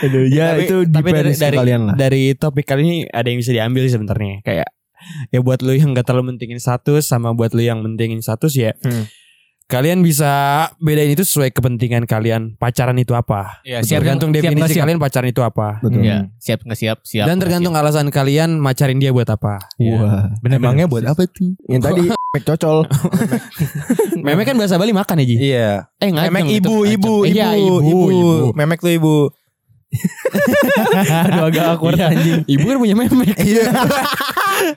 Aduh, 0.00 0.24
ya 0.26 0.54
Tapi- 0.54 0.64
itu 0.64 0.76
tapi 0.86 1.08
dari, 1.10 1.32
dari, 1.34 1.56
kalian 1.56 1.80
lah. 1.84 1.94
dari 1.94 2.22
topik 2.34 2.62
kali 2.64 2.80
ini 2.80 2.96
ada 3.06 3.26
yang 3.26 3.38
bisa 3.38 3.50
diambil 3.50 3.82
sih 3.82 3.92
sebenarnya. 3.92 4.38
Kayak 4.42 4.68
ya 5.28 5.38
buat 5.38 5.60
lu 5.60 5.74
yang 5.74 5.92
gak 5.92 6.06
terlalu 6.06 6.32
mentingin 6.32 6.56
status 6.56 7.04
sama 7.04 7.34
buat 7.34 7.52
lu 7.52 7.60
yang 7.60 7.82
mentingin 7.82 8.22
status 8.22 8.54
ya 8.54 8.72
Hmm. 8.80 9.04
Kalian 9.64 10.00
bisa 10.00 10.32
bedain 10.76 11.08
itu 11.08 11.24
sesuai 11.24 11.50
kepentingan 11.50 12.04
kalian. 12.04 12.54
Pacaran 12.54 12.94
itu 12.94 13.12
apa? 13.12 13.58
Ya, 13.62 13.80
Betul. 13.80 13.96
tergantung 13.96 14.30
siap 14.30 14.38
definisi 14.44 14.72
siap. 14.72 14.82
kalian 14.84 14.98
pacaran 14.98 15.28
itu 15.28 15.40
apa. 15.40 15.68
Betul. 15.80 16.02
Ya 16.02 16.28
siap 16.36 16.60
nggak 16.62 16.78
siap? 16.78 16.98
Siap 17.00 17.24
dan 17.24 17.36
tergantung 17.38 17.72
alasan 17.72 18.08
kalian 18.08 18.56
macarin 18.56 18.98
dia 18.98 19.10
buat 19.10 19.26
apa. 19.26 19.58
Wah. 19.78 20.30
Bener, 20.38 20.60
Emangnya 20.60 20.84
buat 20.84 21.02
apa 21.02 21.24
tuh 21.24 21.56
Yang 21.66 21.82
tadi 21.82 22.02
mek 22.34 22.44
cocol. 22.44 22.78
Memek 24.24 24.44
kan 24.44 24.56
bahasa 24.56 24.74
Bali 24.74 24.90
makan 24.90 25.20
ya 25.20 25.24
Ji? 25.24 25.36
Iya. 25.38 25.70
Eh 25.98 26.10
ngajeng 26.10 26.28
Memek 26.30 26.44
ibu 26.52 26.74
ngajeng. 26.82 26.94
ibu 26.94 27.14
Iya, 27.24 27.48
ibu 27.54 27.74
ibu. 27.78 27.98
ibu. 28.10 28.30
Memek 28.52 28.78
tuh 28.80 28.92
ibu 28.92 29.14
Aduh 31.26 31.44
agak 31.48 31.64
awkward 31.70 31.94
Iya. 31.94 32.10
anjing. 32.10 32.40
Ibu 32.44 32.64
kan 32.64 32.76
punya 32.78 32.94
memek. 32.94 33.36
Iya. 33.38 33.64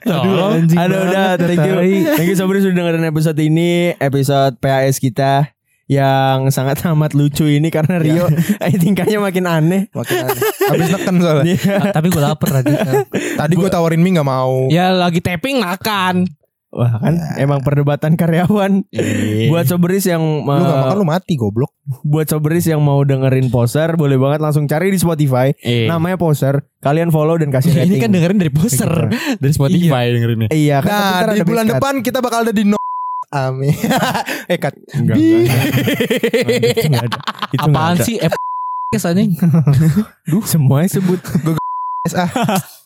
Tolong. 0.02 0.66
Aduh 0.82 0.98
udah 1.04 1.36
thank 1.36 1.60
you. 1.60 1.74
Thank 2.14 2.28
you 2.28 2.36
Soberis 2.36 2.62
sudah 2.62 2.76
dengerin 2.76 3.04
episode 3.04 3.38
ini, 3.38 3.94
episode 3.96 4.58
PAS 4.58 4.98
kita 4.98 5.52
yang 5.88 6.52
sangat 6.52 6.84
amat 6.84 7.16
lucu 7.16 7.48
ini 7.48 7.72
karena 7.72 7.96
Rio 7.96 8.28
eh, 8.60 8.76
tingkahnya 8.76 9.16
makin 9.18 9.48
aneh. 9.48 9.82
Makin 9.88 10.16
aneh. 10.28 10.40
Habis 10.68 10.88
neken 10.92 11.16
soalnya. 11.16 11.56
Ah, 11.80 11.96
Tapi 11.96 12.12
gue 12.12 12.20
lapar 12.20 12.60
tadi 12.60 12.76
Tadi 13.40 13.54
gue 13.56 13.70
tawarin 13.72 14.04
mie 14.04 14.12
gak 14.12 14.28
mau. 14.28 14.68
Ya 14.68 14.92
lagi 14.92 15.24
tapping 15.24 15.64
makan 15.64 16.28
Wah 16.68 17.00
kan 17.00 17.16
emang 17.40 17.64
perdebatan 17.64 18.12
karyawan. 18.12 18.84
Iya. 18.92 19.48
Buat 19.48 19.72
Soberis 19.72 20.04
yang 20.04 20.20
Lu 20.44 20.52
gak 20.52 20.68
uh, 20.68 20.80
makan 20.84 20.96
lu 21.00 21.06
mati 21.08 21.34
goblok 21.40 21.72
buat 22.04 22.28
Soberis 22.28 22.68
yang 22.68 22.84
mau 22.84 23.00
dengerin 23.00 23.48
poser 23.48 23.96
boleh 23.96 24.20
banget 24.20 24.44
langsung 24.44 24.68
cari 24.68 24.92
di 24.92 25.00
Spotify. 25.00 25.56
Eh. 25.64 25.88
Namanya 25.88 26.20
poser. 26.20 26.60
Kalian 26.84 27.08
follow 27.08 27.40
dan 27.40 27.48
kasih 27.48 27.72
rating. 27.72 27.96
ini 27.96 27.96
kan 27.98 28.10
dengerin 28.12 28.38
dari 28.38 28.52
poster 28.52 29.10
dari 29.42 29.52
Spotify 29.52 30.14
dengerinnya 30.14 30.48
Iya 30.54 30.78
kan 30.78 30.92
tapi 31.26 31.26
Nah 31.26 31.34
di 31.34 31.42
bulan 31.42 31.66
depan 31.66 31.94
kita 32.06 32.22
bakal 32.22 32.46
ada 32.46 32.54
di 32.54 32.62
no 32.62 32.78
Amin 33.34 33.74
Eh 34.52 34.62
kat 34.62 34.78
Enggak, 34.94 35.18
enggak, 35.18 35.42
enggak. 35.42 35.64
Itu 36.78 36.86
enggak 36.86 37.06
ada. 37.10 37.18
Itu 37.50 37.66
enggak 37.66 37.82
Apaan 37.82 37.96
ada. 37.98 38.04
sih 38.06 38.16
Eh 38.22 38.30
anjing 39.10 39.32
Semuanya 40.46 40.88
sebut. 40.88 41.20
Ah. 42.14 42.30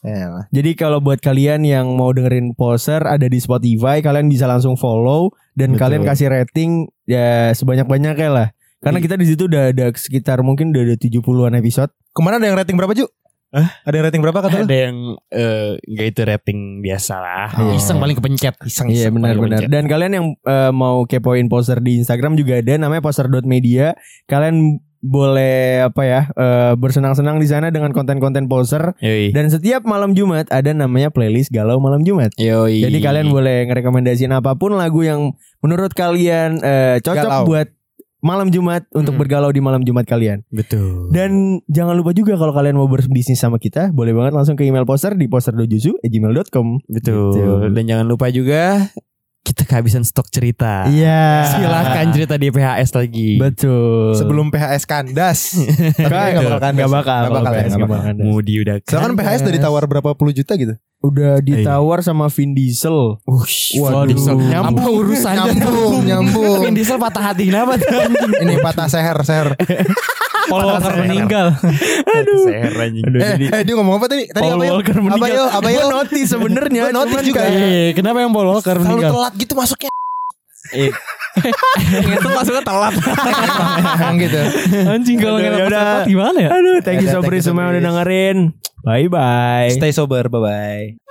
Jadi 0.57 0.75
kalau 0.75 0.99
buat 0.99 1.23
kalian 1.23 1.63
yang 1.63 1.95
mau 1.95 2.11
dengerin 2.11 2.59
poser 2.59 3.03
ada 3.07 3.27
di 3.31 3.39
Spotify, 3.39 4.03
kalian 4.03 4.27
bisa 4.27 4.51
langsung 4.51 4.75
follow 4.75 5.31
dan 5.55 5.75
Betul. 5.75 5.81
kalian 5.83 6.03
kasih 6.03 6.29
rating 6.33 6.91
ya 7.07 7.55
sebanyak-banyaknya 7.55 8.31
lah. 8.33 8.49
Karena 8.83 8.99
kita 8.99 9.15
di 9.15 9.31
situ 9.31 9.47
udah 9.47 9.71
ada 9.71 9.95
sekitar 9.95 10.43
mungkin 10.43 10.75
udah 10.75 10.83
ada 10.83 10.97
70-an 10.99 11.55
episode. 11.55 11.95
Ke 12.11 12.19
mana 12.19 12.43
ada 12.43 12.51
yang 12.51 12.59
rating 12.59 12.75
berapa 12.75 12.91
Ju? 12.99 13.07
Ada 13.53 13.95
yang 14.01 14.07
rating 14.09 14.23
berapa 14.25 14.39
kata 14.41 14.57
lu? 14.59 14.65
ada 14.65 14.77
yang 14.89 14.97
eh, 15.29 15.77
nggak 15.77 16.07
itu 16.09 16.21
rating 16.25 16.81
biasa 16.81 17.15
lah 17.21 17.53
Iya. 17.53 17.77
iseng 17.77 18.01
paling 18.01 18.17
kepencet 18.17 18.57
Iseng 18.65 18.89
Iya 18.89 19.13
benar-benar. 19.13 19.69
Dan 19.69 19.85
kalian 19.93 20.13
yang 20.17 20.27
eh, 20.41 20.73
mau 20.73 21.05
kepoin 21.05 21.53
poster 21.53 21.85
di 21.85 22.01
Instagram 22.01 22.41
juga 22.41 22.65
ada 22.65 22.81
namanya 22.81 23.05
poster.media. 23.05 23.93
Kalian 24.25 24.81
boleh 25.03 25.83
apa 25.83 26.03
ya 26.03 26.21
eh, 26.31 26.73
bersenang-senang 26.75 27.37
di 27.37 27.51
sana 27.51 27.69
dengan 27.69 27.91
konten-konten 27.91 28.47
poster. 28.47 28.95
Yoi. 29.03 29.35
Dan 29.35 29.51
setiap 29.51 29.83
malam 29.83 30.15
Jumat 30.15 30.47
ada 30.49 30.71
namanya 30.71 31.11
playlist 31.11 31.51
galau 31.51 31.77
malam 31.77 32.01
Jumat. 32.01 32.31
Yoi. 32.38 32.81
Jadi 32.81 32.99
kalian 32.99 33.29
boleh 33.29 33.67
ngerekomendasiin 33.67 34.31
apa 34.31 34.55
pun 34.55 34.73
lagu 34.73 35.03
yang 35.03 35.35
menurut 35.59 35.91
kalian 35.91 36.62
eh, 36.62 37.03
cocok 37.03 37.19
Galau. 37.29 37.45
buat 37.45 37.69
malam 38.23 38.49
Jumat 38.49 38.87
untuk 38.93 39.12
Mhm. 39.12 39.21
bergalau 39.21 39.51
di 39.51 39.59
malam 39.59 39.83
Jumat 39.83 40.07
kalian. 40.07 40.47
betul 40.49 41.11
Dan 41.11 41.59
jangan 41.67 41.99
lupa 41.99 42.15
juga 42.15 42.38
kalau 42.38 42.55
kalian 42.55 42.79
mau 42.79 42.87
berbisnis 42.87 43.35
sama 43.37 43.59
kita, 43.59 43.91
boleh 43.91 44.15
banget 44.15 44.31
langsung 44.31 44.55
ke 44.55 44.62
email 44.62 44.87
poster 44.87 45.12
di 45.12 45.27
poster.juzu@gmail.com. 45.27 46.67
betul 46.87 47.35
Gitu. 47.35 47.53
dan 47.69 47.83
jangan 47.85 48.07
lupa 48.07 48.31
juga 48.31 48.87
kita 49.43 49.67
kehabisan 49.67 50.07
stok 50.07 50.31
cerita 50.31 50.87
Iya. 50.87 51.51
silahkan 51.51 52.07
cerita 52.15 52.39
di 52.39 52.49
PHS 52.49 52.91
lagi 52.95 53.31
Betul. 53.37 54.15
Sebelum 54.15 54.49
PHS 54.49 54.85
kandas. 54.87 55.59
Tapi 55.99 56.07
Enggak 56.07 56.27
nggak 56.31 56.43
bakal 56.47 56.61
kandas. 56.63 56.79
Nggak 56.79 56.91
bakal. 56.95 57.21
Nggak 57.23 57.35
bakal, 57.43 57.53
nggak 57.75 57.91
bakal. 57.91 58.13
Mudi 58.23 58.55
udah 58.63 58.75
Soalnya 58.87 59.09
kan 59.11 59.15
PHS 59.19 59.41
udah 59.43 59.55
ditawar 59.59 59.83
berapa 59.91 60.11
puluh 60.15 60.31
juta 60.31 60.55
gitu. 60.55 60.75
Udah 61.03 61.38
ditawar 61.38 61.99
sama 62.01 62.31
Vin 62.31 62.55
Diesel. 62.55 63.19
Ush, 63.25 63.75
Waduh. 63.77 64.07
Vin 64.07 64.15
Diesel. 64.15 64.37
Nyambung. 64.38 64.79
Apa 64.79 64.88
urusannya? 64.88 65.53
Nyambung, 65.53 65.95
nyambung. 66.07 66.59
Vin 66.62 66.75
Diesel 66.75 66.97
patah 66.97 67.23
hati 67.27 67.51
kenapa? 67.51 67.75
Ini 68.43 68.55
patah 68.59 68.87
seher, 68.87 69.19
seher. 69.23 69.59
Paul 70.43 70.67
Walker 70.67 70.95
meninggal 70.99 71.55
Aduh. 72.05 72.45
Seher 72.45 72.75
anjing. 72.75 73.03
Eh, 73.15 73.47
eh, 73.47 73.62
dia 73.62 73.75
ngomong 73.75 73.95
apa 73.97 74.07
tadi? 74.07 74.27
Tadi 74.27 74.43
Paul 74.43 74.59
apa 74.59 74.65
yo? 74.65 74.73
Walker 74.75 74.93
Apa 74.93 75.03
meninggal. 75.05 75.31
yo? 75.33 75.45
Apa 75.49 75.69
yo? 75.71 75.81
Gua 75.81 75.95
notice 75.97 76.29
sebenarnya. 76.29 76.83
Gua 76.83 76.95
notice 76.95 77.15
cuman 77.15 77.31
juga. 77.31 77.41
Eh, 77.47 77.88
kenapa 77.95 78.19
yang 78.19 78.31
Paul 78.31 78.49
Walker 78.51 78.75
Selalu 78.75 78.87
meninggal? 78.91 79.11
telat 79.12 79.33
gitu 79.38 79.53
masuknya. 79.55 79.91
Eh, 80.73 80.91
Ngeset 82.12 82.33
masuknya 82.33 82.62
telat. 82.64 82.95
Emang 83.97 84.16
gitu. 84.21 84.40
Anjing 84.85 85.16
kalau 85.16 85.38
ngeset 85.40 85.61
yaudah. 85.64 85.81
telat 85.81 86.09
gimana 86.09 86.38
ya? 86.38 86.51
Aduh, 86.53 86.79
thank 86.85 87.01
you 87.01 87.09
Sobri 87.09 87.40
semua 87.40 87.68
yang 87.68 87.79
udah 87.79 87.83
dengerin. 87.88 88.38
Bye 88.83 89.07
bye. 89.07 89.71
Stay 89.73 89.95
sober, 89.95 90.27
bye 90.29 90.42
bye. 90.42 91.02